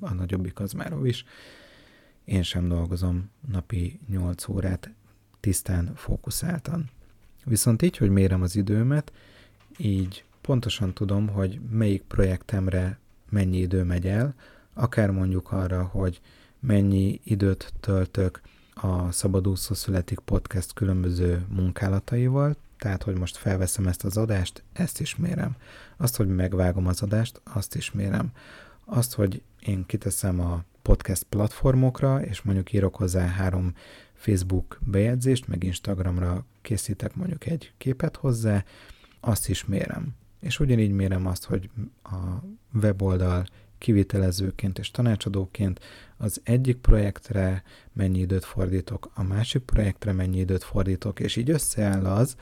a 0.00 0.12
nagyobbik 0.12 0.60
az 0.60 0.72
már 0.72 0.96
is. 1.02 1.24
Én 2.24 2.42
sem 2.42 2.68
dolgozom 2.68 3.30
napi 3.50 4.00
8 4.08 4.48
órát 4.48 4.90
tisztán, 5.40 5.92
fókuszáltan. 5.94 6.90
Viszont 7.44 7.82
így, 7.82 7.96
hogy 7.96 8.10
mérem 8.10 8.42
az 8.42 8.56
időmet, 8.56 9.12
így 9.76 10.24
pontosan 10.40 10.94
tudom, 10.94 11.28
hogy 11.28 11.60
melyik 11.70 12.02
projektemre 12.02 12.98
mennyi 13.28 13.58
idő 13.58 13.82
megy 13.82 14.06
el, 14.06 14.34
akár 14.72 15.10
mondjuk 15.10 15.52
arra, 15.52 15.84
hogy 15.84 16.20
mennyi 16.60 17.20
időt 17.24 17.72
töltök 17.80 18.40
a 18.74 19.12
Szabadúszó 19.12 19.74
Születik 19.74 20.18
Podcast 20.18 20.72
különböző 20.72 21.46
munkálataival, 21.48 22.56
tehát, 22.78 23.02
hogy 23.02 23.18
most 23.18 23.36
felveszem 23.36 23.86
ezt 23.86 24.04
az 24.04 24.16
adást, 24.16 24.62
ezt 24.72 25.00
is 25.00 25.16
mérem. 25.16 25.56
Azt, 25.96 26.16
hogy 26.16 26.28
megvágom 26.28 26.86
az 26.86 27.02
adást, 27.02 27.40
azt 27.44 27.74
is 27.74 27.92
mérem. 27.92 28.32
Azt, 28.84 29.14
hogy 29.14 29.42
én 29.60 29.86
kiteszem 29.86 30.40
a 30.40 30.64
podcast 30.82 31.22
platformokra, 31.22 32.22
és 32.22 32.42
mondjuk 32.42 32.72
írok 32.72 32.96
hozzá 32.96 33.26
három 33.26 33.72
Facebook 34.14 34.78
bejegyzést, 34.86 35.48
meg 35.48 35.64
Instagramra 35.64 36.44
készítek 36.62 37.14
mondjuk 37.14 37.46
egy 37.46 37.72
képet 37.78 38.16
hozzá, 38.16 38.64
azt 39.20 39.48
is 39.48 39.64
mérem. 39.64 40.14
És 40.40 40.60
ugyanígy 40.60 40.92
mérem 40.92 41.26
azt, 41.26 41.44
hogy 41.44 41.70
a 42.02 42.16
weboldal 42.82 43.46
kivitelezőként 43.84 44.78
és 44.78 44.90
tanácsadóként 44.90 45.80
az 46.16 46.40
egyik 46.44 46.76
projektre 46.76 47.62
mennyi 47.92 48.18
időt 48.18 48.44
fordítok, 48.44 49.10
a 49.14 49.22
másik 49.22 49.62
projektre 49.62 50.12
mennyi 50.12 50.38
időt 50.38 50.64
fordítok, 50.64 51.20
és 51.20 51.36
így 51.36 51.50
összeáll 51.50 52.06
az 52.06 52.36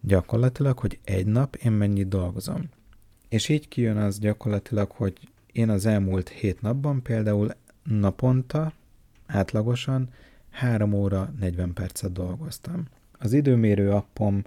gyakorlatilag, 0.00 0.78
hogy 0.78 0.98
egy 1.04 1.26
nap 1.26 1.56
én 1.56 1.72
mennyit 1.72 2.08
dolgozom. 2.08 2.68
És 3.28 3.48
így 3.48 3.68
kijön 3.68 3.96
az 3.96 4.18
gyakorlatilag, 4.18 4.90
hogy 4.90 5.18
én 5.52 5.68
az 5.70 5.86
elmúlt 5.86 6.28
hét 6.28 6.60
napban 6.60 7.02
például 7.02 7.54
naponta 7.82 8.72
átlagosan 9.26 10.08
3 10.50 10.92
óra 10.92 11.32
40 11.38 11.72
percet 11.72 12.12
dolgoztam. 12.12 12.84
Az 13.12 13.32
időmérő 13.32 13.90
appom 13.90 14.42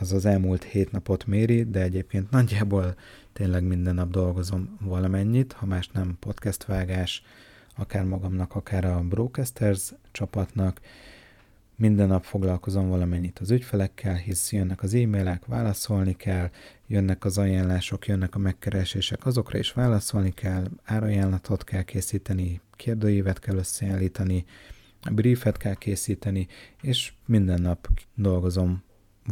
az 0.00 0.12
az 0.12 0.24
elmúlt 0.24 0.62
hét 0.62 0.92
napot 0.92 1.26
méri, 1.26 1.62
de 1.62 1.82
egyébként 1.82 2.30
nagyjából 2.30 2.94
tényleg 3.32 3.64
minden 3.64 3.94
nap 3.94 4.10
dolgozom 4.10 4.78
valamennyit, 4.80 5.52
ha 5.52 5.66
más 5.66 5.88
nem 5.88 6.16
podcast 6.20 6.64
vágás, 6.64 7.22
akár 7.76 8.04
magamnak, 8.04 8.54
akár 8.54 8.84
a 8.84 9.00
Brocasters 9.00 9.92
csapatnak. 10.12 10.80
Minden 11.76 12.08
nap 12.08 12.24
foglalkozom 12.24 12.88
valamennyit 12.88 13.38
az 13.38 13.50
ügyfelekkel, 13.50 14.14
hisz 14.14 14.52
jönnek 14.52 14.82
az 14.82 14.94
e-mailek, 14.94 15.46
válaszolni 15.46 16.16
kell, 16.16 16.50
jönnek 16.86 17.24
az 17.24 17.38
ajánlások, 17.38 18.06
jönnek 18.06 18.34
a 18.34 18.38
megkeresések, 18.38 19.26
azokra 19.26 19.58
is 19.58 19.72
válaszolni 19.72 20.30
kell, 20.30 20.64
árajánlatot 20.84 21.64
kell 21.64 21.82
készíteni, 21.82 22.60
kérdőívet 22.76 23.38
kell 23.38 23.56
összeállítani, 23.56 24.44
briefet 25.10 25.56
kell 25.56 25.74
készíteni, 25.74 26.46
és 26.82 27.12
minden 27.26 27.60
nap 27.60 27.88
dolgozom 28.14 28.82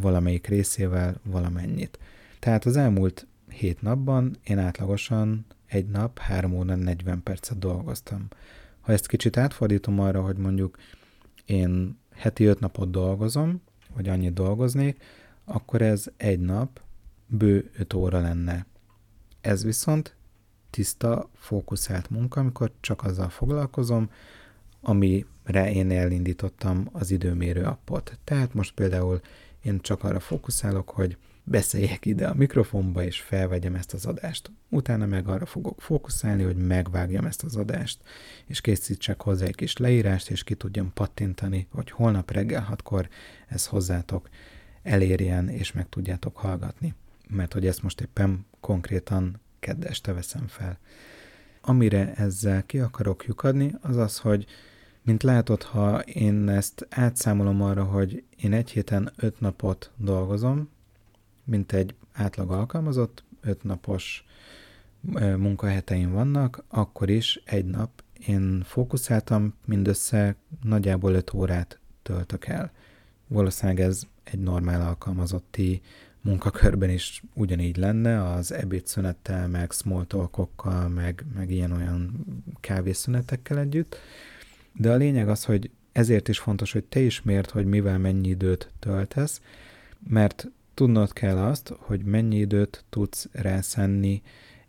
valamelyik 0.00 0.46
részével 0.46 1.20
valamennyit. 1.24 1.98
Tehát 2.38 2.64
az 2.64 2.76
elmúlt 2.76 3.26
hét 3.48 3.82
napban 3.82 4.36
én 4.44 4.58
átlagosan 4.58 5.46
egy 5.66 5.86
nap 5.86 6.18
3 6.18 6.52
óra 6.52 6.74
40 6.74 7.22
percet 7.22 7.58
dolgoztam. 7.58 8.28
Ha 8.80 8.92
ezt 8.92 9.06
kicsit 9.06 9.36
átfordítom 9.36 10.00
arra, 10.00 10.22
hogy 10.22 10.36
mondjuk 10.36 10.78
én 11.44 11.98
heti 12.14 12.44
5 12.44 12.60
napot 12.60 12.90
dolgozom, 12.90 13.62
vagy 13.94 14.08
annyit 14.08 14.32
dolgoznék, 14.32 15.02
akkor 15.44 15.82
ez 15.82 16.06
egy 16.16 16.40
nap 16.40 16.80
bő 17.26 17.70
5 17.78 17.94
óra 17.94 18.20
lenne. 18.20 18.66
Ez 19.40 19.64
viszont 19.64 20.16
tiszta, 20.70 21.30
fókuszált 21.34 22.10
munka, 22.10 22.40
amikor 22.40 22.72
csak 22.80 23.04
azzal 23.04 23.28
foglalkozom, 23.28 24.10
amire 24.80 25.72
én 25.72 25.90
elindítottam 25.90 26.88
az 26.92 27.10
időmérő 27.10 27.62
appot. 27.62 28.18
Tehát 28.24 28.54
most 28.54 28.74
például 28.74 29.20
én 29.62 29.80
csak 29.80 30.04
arra 30.04 30.20
fókuszálok, 30.20 30.90
hogy 30.90 31.16
beszéljek 31.44 32.06
ide 32.06 32.26
a 32.26 32.34
mikrofonba, 32.34 33.02
és 33.02 33.20
felvegyem 33.20 33.74
ezt 33.74 33.92
az 33.92 34.06
adást. 34.06 34.50
Utána 34.68 35.06
meg 35.06 35.28
arra 35.28 35.46
fogok 35.46 35.80
fókuszálni, 35.80 36.42
hogy 36.42 36.56
megvágjam 36.56 37.24
ezt 37.24 37.42
az 37.42 37.56
adást, 37.56 38.00
és 38.46 38.60
készítsek 38.60 39.22
hozzá 39.22 39.46
egy 39.46 39.54
kis 39.54 39.76
leírást, 39.76 40.30
és 40.30 40.44
ki 40.44 40.54
tudjam 40.54 40.92
pattintani, 40.92 41.66
hogy 41.70 41.90
holnap 41.90 42.30
reggel 42.30 42.62
hatkor 42.62 43.08
ez 43.48 43.66
hozzátok 43.66 44.28
elérjen, 44.82 45.48
és 45.48 45.72
meg 45.72 45.88
tudjátok 45.88 46.36
hallgatni. 46.36 46.94
Mert 47.28 47.52
hogy 47.52 47.66
ezt 47.66 47.82
most 47.82 48.00
éppen 48.00 48.46
konkrétan 48.60 49.40
kedd 49.60 49.84
este 49.84 50.12
veszem 50.12 50.46
fel. 50.46 50.78
Amire 51.60 52.14
ezzel 52.14 52.66
ki 52.66 52.78
akarok 52.78 53.24
lyukadni, 53.26 53.74
az 53.80 53.96
az, 53.96 54.18
hogy 54.18 54.46
mint 55.02 55.22
látod, 55.22 55.62
ha 55.62 56.00
én 56.00 56.48
ezt 56.48 56.86
átszámolom 56.90 57.62
arra, 57.62 57.84
hogy 57.84 58.24
én 58.36 58.52
egy 58.52 58.70
héten 58.70 59.12
öt 59.16 59.40
napot 59.40 59.90
dolgozom, 59.96 60.68
mint 61.44 61.72
egy 61.72 61.94
átlag 62.12 62.50
alkalmazott, 62.50 63.24
öt 63.40 63.62
napos 63.62 64.24
munkaheteim 65.36 66.12
vannak, 66.12 66.64
akkor 66.68 67.10
is 67.10 67.42
egy 67.44 67.64
nap 67.64 68.02
én 68.26 68.62
fókuszáltam, 68.66 69.54
mindössze 69.64 70.36
nagyjából 70.62 71.12
5 71.14 71.32
órát 71.34 71.78
töltök 72.02 72.46
el. 72.46 72.72
Valószínűleg 73.26 73.80
ez 73.80 74.02
egy 74.24 74.38
normál 74.38 74.80
alkalmazotti 74.80 75.80
munkakörben 76.20 76.90
is 76.90 77.22
ugyanígy 77.34 77.76
lenne, 77.76 78.30
az 78.30 78.52
ebédszünettel, 78.52 79.48
meg 79.48 79.70
small 79.70 80.06
meg, 80.88 81.24
meg 81.34 81.50
ilyen-olyan 81.50 82.26
kávészünetekkel 82.60 83.58
együtt. 83.58 83.96
De 84.72 84.90
a 84.90 84.96
lényeg 84.96 85.28
az, 85.28 85.44
hogy 85.44 85.70
ezért 85.92 86.28
is 86.28 86.38
fontos, 86.38 86.72
hogy 86.72 86.84
te 86.84 87.00
is 87.00 87.22
mérd, 87.22 87.50
hogy 87.50 87.66
mivel 87.66 87.98
mennyi 87.98 88.28
időt 88.28 88.70
töltesz, 88.78 89.40
mert 90.08 90.50
tudnod 90.74 91.12
kell 91.12 91.38
azt, 91.38 91.74
hogy 91.78 92.04
mennyi 92.04 92.36
időt 92.36 92.84
tudsz 92.90 93.28
rászenni 93.32 94.22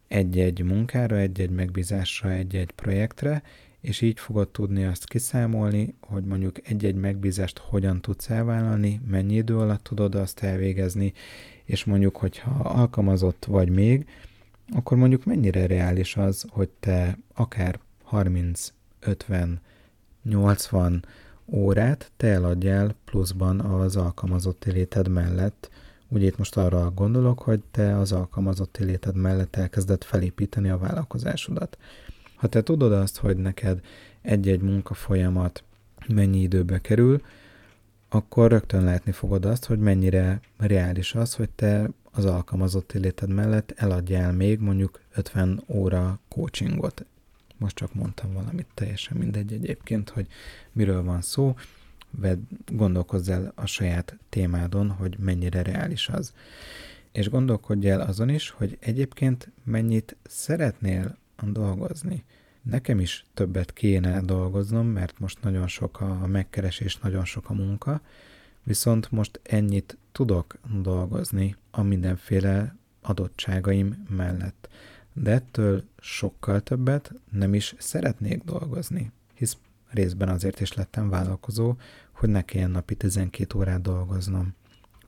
egy-egy 0.07 0.63
munkára, 0.63 1.17
egy-egy 1.17 1.49
megbízásra, 1.49 2.31
egy-egy 2.31 2.71
projektre, 2.71 3.43
és 3.81 4.01
így 4.01 4.19
fogod 4.19 4.49
tudni 4.49 4.85
azt 4.85 5.07
kiszámolni, 5.07 5.95
hogy 5.99 6.23
mondjuk 6.23 6.67
egy-egy 6.67 6.95
megbízást 6.95 7.57
hogyan 7.57 8.01
tudsz 8.01 8.29
elvállalni, 8.29 9.01
mennyi 9.07 9.35
idő 9.35 9.57
alatt 9.57 9.83
tudod 9.83 10.15
azt 10.15 10.43
elvégezni, 10.43 11.13
és 11.65 11.83
mondjuk, 11.83 12.17
hogyha 12.17 12.51
alkalmazott 12.51 13.45
vagy 13.45 13.69
még, 13.69 14.05
akkor 14.73 14.97
mondjuk 14.97 15.25
mennyire 15.25 15.65
reális 15.65 16.15
az, 16.15 16.45
hogy 16.49 16.69
te 16.79 17.17
akár 17.33 17.79
30, 18.03 18.73
50, 18.99 19.61
80 20.23 21.05
órát 21.45 22.11
te 22.17 22.27
eladjál 22.27 22.95
pluszban 23.05 23.59
az 23.59 23.95
alkalmazott 23.95 24.65
léted 24.65 25.07
mellett. 25.07 25.69
Ugye 26.07 26.25
itt 26.25 26.37
most 26.37 26.57
arra 26.57 26.91
gondolok, 26.91 27.39
hogy 27.39 27.61
te 27.71 27.97
az 27.97 28.11
alkalmazott 28.11 28.77
léted 28.77 29.15
mellett 29.15 29.55
elkezded 29.55 30.03
felépíteni 30.03 30.69
a 30.69 30.77
vállalkozásodat. 30.77 31.77
Ha 32.35 32.47
te 32.47 32.63
tudod 32.63 32.91
azt, 32.91 33.17
hogy 33.17 33.37
neked 33.37 33.79
egy-egy 34.21 34.61
munkafolyamat 34.61 35.63
mennyi 36.07 36.39
időbe 36.39 36.79
kerül, 36.81 37.21
akkor 38.09 38.51
rögtön 38.51 38.83
látni 38.83 39.11
fogod 39.11 39.45
azt, 39.45 39.65
hogy 39.65 39.79
mennyire 39.79 40.41
reális 40.57 41.15
az, 41.15 41.35
hogy 41.35 41.49
te 41.49 41.89
az 42.11 42.25
alkalmazott 42.25 42.91
léted 42.91 43.29
mellett 43.29 43.73
eladjál 43.75 44.31
még 44.31 44.59
mondjuk 44.59 44.99
50 45.13 45.63
óra 45.67 46.19
coachingot 46.29 47.05
most 47.57 47.75
csak 47.75 47.93
mondtam 47.93 48.33
valamit, 48.33 48.67
teljesen 48.73 49.17
mindegy 49.17 49.53
egyébként, 49.53 50.09
hogy 50.09 50.27
miről 50.71 51.03
van 51.03 51.21
szó, 51.21 51.55
vedd, 52.09 52.39
gondolkozz 52.65 53.29
el 53.29 53.51
a 53.55 53.65
saját 53.65 54.17
témádon, 54.29 54.89
hogy 54.89 55.17
mennyire 55.19 55.61
reális 55.61 56.09
az. 56.09 56.33
És 57.11 57.29
gondolkodj 57.29 57.89
el 57.89 58.01
azon 58.01 58.29
is, 58.29 58.49
hogy 58.49 58.77
egyébként 58.79 59.51
mennyit 59.63 60.15
szeretnél 60.23 61.17
dolgozni. 61.41 62.23
Nekem 62.61 62.99
is 62.99 63.25
többet 63.33 63.73
kéne 63.73 64.21
dolgoznom, 64.21 64.87
mert 64.87 65.19
most 65.19 65.41
nagyon 65.41 65.67
sok 65.67 66.01
a 66.01 66.27
megkeresés, 66.27 66.97
nagyon 66.97 67.25
sok 67.25 67.49
a 67.49 67.53
munka, 67.53 68.01
viszont 68.63 69.11
most 69.11 69.39
ennyit 69.43 69.97
tudok 70.11 70.57
dolgozni 70.81 71.55
a 71.71 71.81
mindenféle 71.81 72.75
adottságaim 73.01 74.05
mellett 74.09 74.69
de 75.13 75.31
ettől 75.31 75.83
sokkal 75.99 76.61
többet 76.61 77.13
nem 77.31 77.53
is 77.53 77.75
szeretnék 77.77 78.43
dolgozni, 78.43 79.11
hisz 79.33 79.57
részben 79.89 80.29
azért 80.29 80.59
is 80.59 80.73
lettem 80.73 81.09
vállalkozó, 81.09 81.75
hogy 82.11 82.29
ne 82.29 82.41
kelljen 82.41 82.71
napi 82.71 82.95
12 82.95 83.57
órát 83.57 83.81
dolgoznom. 83.81 84.55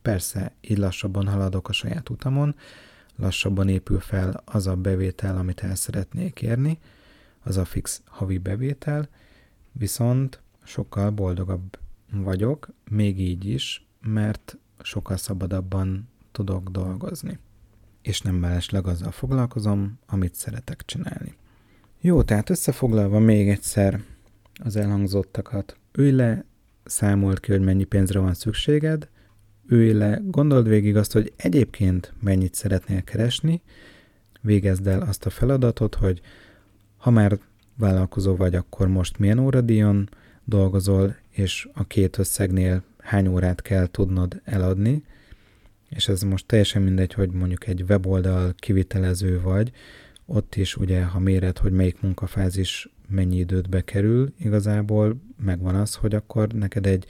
Persze, 0.01 0.53
így 0.61 0.77
lassabban 0.77 1.27
haladok 1.27 1.69
a 1.69 1.73
saját 1.73 2.09
utamon, 2.09 2.55
lassabban 3.15 3.69
épül 3.69 3.99
fel 3.99 4.41
az 4.45 4.67
a 4.67 4.75
bevétel, 4.75 5.37
amit 5.37 5.63
el 5.63 5.75
szeretnék 5.75 6.41
érni, 6.41 6.79
az 7.43 7.57
a 7.57 7.65
fix 7.65 8.01
havi 8.05 8.37
bevétel, 8.37 9.09
viszont 9.71 10.41
sokkal 10.63 11.09
boldogabb 11.09 11.79
vagyok, 12.11 12.69
még 12.89 13.19
így 13.19 13.45
is, 13.45 13.85
mert 14.01 14.57
sokkal 14.81 15.17
szabadabban 15.17 16.09
tudok 16.31 16.69
dolgozni. 16.69 17.39
És 18.05 18.21
nem 18.21 18.35
mellesleg 18.35 18.87
azzal 18.87 19.11
foglalkozom, 19.11 19.99
amit 20.05 20.35
szeretek 20.35 20.83
csinálni. 20.85 21.35
Jó, 22.01 22.23
tehát 22.23 22.49
összefoglalva 22.49 23.19
még 23.19 23.49
egyszer 23.49 24.01
az 24.63 24.75
elhangzottakat. 24.75 25.77
Ülj 25.91 26.11
le, 26.11 26.45
számolt 26.83 27.39
ki, 27.39 27.51
hogy 27.51 27.61
mennyi 27.61 27.83
pénzre 27.83 28.19
van 28.19 28.33
szükséged, 28.33 29.09
ülj 29.67 29.91
le, 29.91 30.21
gondold 30.23 30.67
végig 30.67 30.95
azt, 30.95 31.11
hogy 31.11 31.33
egyébként 31.35 32.13
mennyit 32.19 32.53
szeretnél 32.53 33.03
keresni, 33.03 33.61
végezd 34.41 34.87
el 34.87 35.01
azt 35.01 35.25
a 35.25 35.29
feladatot, 35.29 35.95
hogy 35.95 36.21
ha 36.97 37.09
már 37.09 37.39
vállalkozó 37.77 38.35
vagy, 38.35 38.55
akkor 38.55 38.87
most 38.87 39.19
milyen 39.19 39.39
óradíjon 39.39 40.09
dolgozol, 40.43 41.15
és 41.29 41.69
a 41.73 41.83
két 41.83 42.17
összegnél 42.17 42.83
hány 42.97 43.27
órát 43.27 43.61
kell 43.61 43.87
tudnod 43.87 44.41
eladni, 44.43 45.03
és 45.89 46.07
ez 46.07 46.21
most 46.21 46.45
teljesen 46.45 46.81
mindegy, 46.81 47.13
hogy 47.13 47.31
mondjuk 47.31 47.67
egy 47.67 47.83
weboldal 47.89 48.53
kivitelező 48.57 49.41
vagy, 49.41 49.71
ott 50.25 50.55
is 50.55 50.75
ugye, 50.75 51.03
ha 51.03 51.19
méred, 51.19 51.57
hogy 51.57 51.71
melyik 51.71 52.01
munkafázis 52.01 52.89
mennyi 53.07 53.37
időt 53.37 53.69
bekerül, 53.69 54.33
igazából 54.39 55.15
megvan 55.43 55.75
az, 55.75 55.95
hogy 55.95 56.15
akkor 56.15 56.47
neked 56.47 56.85
egy 56.85 57.05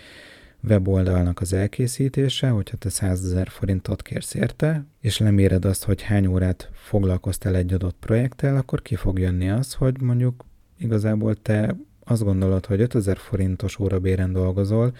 weboldalnak 0.68 1.42
az 1.42 1.54
elkészítése, 1.54 2.50
hogyha 2.50 2.78
te 2.78 2.90
100 2.90 3.26
ezer 3.26 3.48
forintot 3.48 4.02
kérsz 4.02 4.34
érte, 4.34 4.86
és 5.00 5.18
leméred 5.18 5.66
azt, 5.66 5.84
hogy 5.84 6.02
hány 6.02 6.26
órát 6.26 6.70
foglalkoztál 6.74 7.56
egy 7.56 7.74
adott 7.74 7.96
projekttel, 8.00 8.58
akkor 8.58 8.82
ki 8.82 8.96
fog 8.96 9.20
jönni 9.20 9.50
az, 9.50 9.74
hogy 9.74 10.02
mondjuk 10.02 10.46
igazából 10.78 11.36
te 11.36 11.76
azt 12.04 12.24
gondolod, 12.24 12.66
hogy 12.66 12.82
5000 12.82 13.18
forintos 13.18 13.80
órabéren 13.80 14.34
dolgozol, 14.34 14.96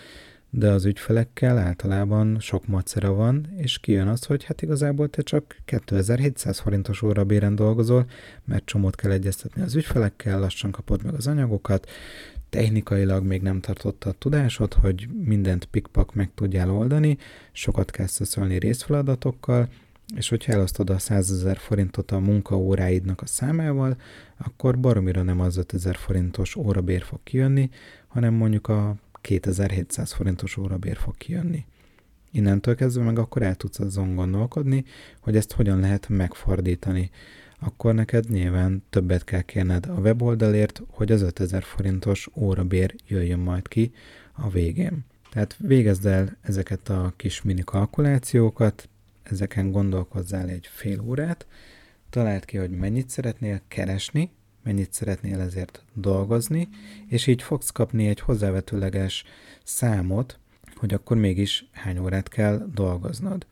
de 0.58 0.70
az 0.70 0.86
ügyfelekkel 0.86 1.58
általában 1.58 2.40
sok 2.40 2.68
macera 2.68 3.14
van, 3.14 3.48
és 3.58 3.80
kijön 3.80 4.08
az, 4.08 4.26
hogy 4.26 4.44
hát 4.44 4.62
igazából 4.62 5.10
te 5.10 5.22
csak 5.22 5.56
2700 5.66 6.60
forintos 6.60 7.02
órabéren 7.02 7.56
dolgozol, 7.56 8.06
mert 8.46 8.66
csomót 8.66 8.96
kell 8.96 9.12
egyeztetni 9.12 9.62
az 9.62 9.76
ügyfelekkel, 9.76 10.40
lassan 10.40 10.72
kapod 10.72 11.04
meg 11.04 11.14
az 11.14 11.28
anyagokat, 11.28 11.90
technikailag 12.50 13.24
még 13.24 13.42
nem 13.42 13.60
tartotta 13.60 14.10
a 14.10 14.16
tudásod, 14.18 14.74
hogy 14.74 15.08
mindent 15.24 15.66
pikpak 15.66 16.14
meg 16.14 16.32
tudjál 16.36 16.72
oldani, 16.72 17.18
sokat 17.52 17.92
kell 17.92 18.08
szöszölni 18.08 18.60
részfeladatokkal, 18.60 19.70
és 20.16 20.30
hogyha 20.30 20.52
elosztod 20.52 20.90
a 20.90 21.00
100 21.00 21.32
ezer 21.32 21.58
forintot 21.58 22.12
a 22.12 22.20
munkaóráidnak 22.20 23.22
a 23.22 23.26
számával, 23.26 23.98
akkor 24.38 24.80
baromira 24.80 25.24
nem 25.24 25.40
az 25.40 25.58
5000 25.58 25.96
forintos 25.96 26.56
órabér 26.56 27.02
fog 27.02 27.20
kijönni, 27.24 27.70
hanem 28.08 28.34
mondjuk 28.34 28.68
a 28.68 28.96
2700 29.26 30.14
forintos 30.14 30.58
órabér 30.58 30.98
fog 30.98 31.18
kijönni. 31.18 31.66
Innentől 32.32 32.76
kezdve 32.76 33.04
meg 33.04 33.20
akkor 33.20 33.42
el 33.42 33.56
tudsz 33.56 33.80
azon 33.80 34.16
gondolkodni, 34.16 34.86
hogy 35.20 35.36
ezt 35.36 35.52
hogyan 35.52 35.80
lehet 35.80 36.10
megfordítani. 36.10 37.10
Akkor 37.60 37.94
neked 37.94 38.30
nyilván 38.30 38.84
többet 38.90 39.24
kell 39.24 39.42
kérned 39.42 39.86
a 39.86 40.00
weboldalért, 40.00 40.82
hogy 40.88 41.12
az 41.12 41.22
5000 41.22 41.64
forintos 41.64 42.30
órabér 42.36 42.96
jöjjön 43.08 43.40
majd 43.40 43.68
ki 43.68 43.92
a 44.32 44.50
végén. 44.50 45.06
Tehát 45.32 45.56
végezd 45.60 46.06
el 46.06 46.38
ezeket 46.42 46.90
a 46.90 47.14
kis 47.16 47.42
mini 47.42 47.64
kalkulációkat, 47.64 48.90
ezeken 49.24 49.72
gondolkozzál 49.72 50.50
egy 50.50 50.70
fél 50.72 51.02
órát, 51.02 51.48
találd 52.10 52.46
ki, 52.46 52.58
hogy 52.58 52.70
mennyit 52.70 53.10
szeretnél 53.10 53.62
keresni, 53.68 54.32
mennyit 54.66 54.94
szeretnél 54.94 55.40
ezért 55.40 55.84
dolgozni, 55.94 56.70
és 57.08 57.28
így 57.28 57.42
fogsz 57.42 57.70
kapni 57.70 58.08
egy 58.08 58.20
hozzávetőleges 58.20 59.24
számot, 59.64 60.40
hogy 60.76 60.94
akkor 60.94 61.18
mégis 61.18 61.68
hány 61.72 61.98
órát 61.98 62.30
kell 62.30 62.68
dolgoznod. 62.74 63.46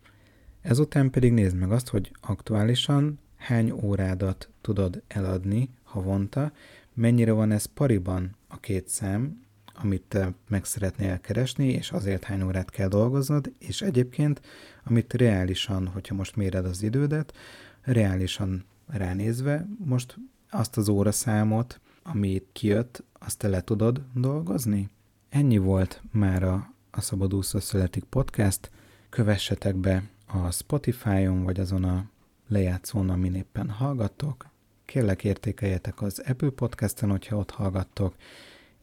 Ezután 0.62 1.10
pedig 1.10 1.32
nézd 1.34 1.56
meg 1.56 1.72
azt, 1.72 1.90
hogy 1.90 2.12
aktuálisan 2.22 3.20
hány 3.38 3.72
órádat 3.72 4.50
tudod 4.62 5.02
eladni 5.08 5.70
havonta, 5.84 6.52
mennyire 6.94 7.32
van 7.32 7.52
ez 7.52 7.66
pariban 7.66 8.36
a 8.48 8.60
két 8.60 8.88
szám, 8.88 9.42
amit 9.74 10.04
te 10.08 10.34
meg 10.48 10.66
szeretnél 10.66 11.20
keresni, 11.20 11.68
és 11.68 11.92
azért 11.92 12.24
hány 12.24 12.42
órát 12.42 12.70
kell 12.70 12.88
dolgoznod, 12.88 13.52
és 13.60 13.82
egyébként, 13.82 14.42
amit 14.84 15.14
reálisan, 15.14 15.88
hogyha 15.88 16.16
most 16.16 16.36
méred 16.36 16.66
az 16.66 16.84
idődet, 16.84 17.34
reálisan 17.82 18.66
ránézve, 18.88 19.68
most 19.86 20.18
azt 20.54 20.78
az 20.78 20.90
óraszámot, 20.90 21.80
amit 22.04 22.50
kijött, 22.52 23.04
azt 23.20 23.38
te 23.38 23.48
le 23.48 23.62
tudod 23.62 24.02
dolgozni? 24.14 24.90
Ennyi 25.30 25.58
volt 25.58 26.02
már 26.12 26.44
a, 26.44 26.74
a 26.92 27.02
Szabadúszó 27.02 27.60
Születik 27.60 28.04
podcast. 28.04 28.72
Kövessetek 29.10 29.76
be 29.76 30.04
a 30.28 30.52
Spotify-on, 30.52 31.44
vagy 31.44 31.60
azon 31.60 31.84
a 31.84 32.06
lejátszón, 32.48 33.10
amin 33.10 33.36
éppen 33.36 33.70
hallgattok. 33.70 34.48
Kérlek 34.86 35.24
értékeljetek 35.24 36.02
az 36.02 36.24
Apple 36.28 36.50
Podcast-en, 36.50 37.10
hogyha 37.10 37.38
ott 37.38 37.52
hallgattok, 37.52 38.16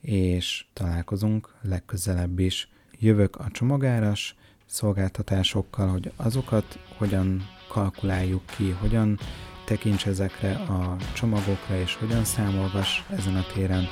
és 0.01 0.67
találkozunk 0.73 1.55
legközelebb 1.61 2.39
is. 2.39 2.69
Jövök 2.99 3.37
a 3.37 3.51
csomagáras 3.51 4.37
szolgáltatásokkal, 4.67 5.89
hogy 5.89 6.13
azokat 6.17 6.79
hogyan 6.99 7.43
kalkuláljuk 7.69 8.47
ki, 8.47 8.71
hogyan 8.71 9.19
tekints 9.71 10.07
ezekre 10.07 10.53
a 10.53 10.97
csomagokra, 11.13 11.77
és 11.77 11.95
hogyan 11.95 12.25
számolgass 12.25 13.01
ezen 13.17 13.37
a 13.37 13.45
téren. 13.55 13.87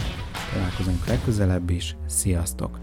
Találkozunk 0.53 1.07
legközelebb 1.07 1.71
is. 1.71 1.97
Sziasztok! 2.07 2.79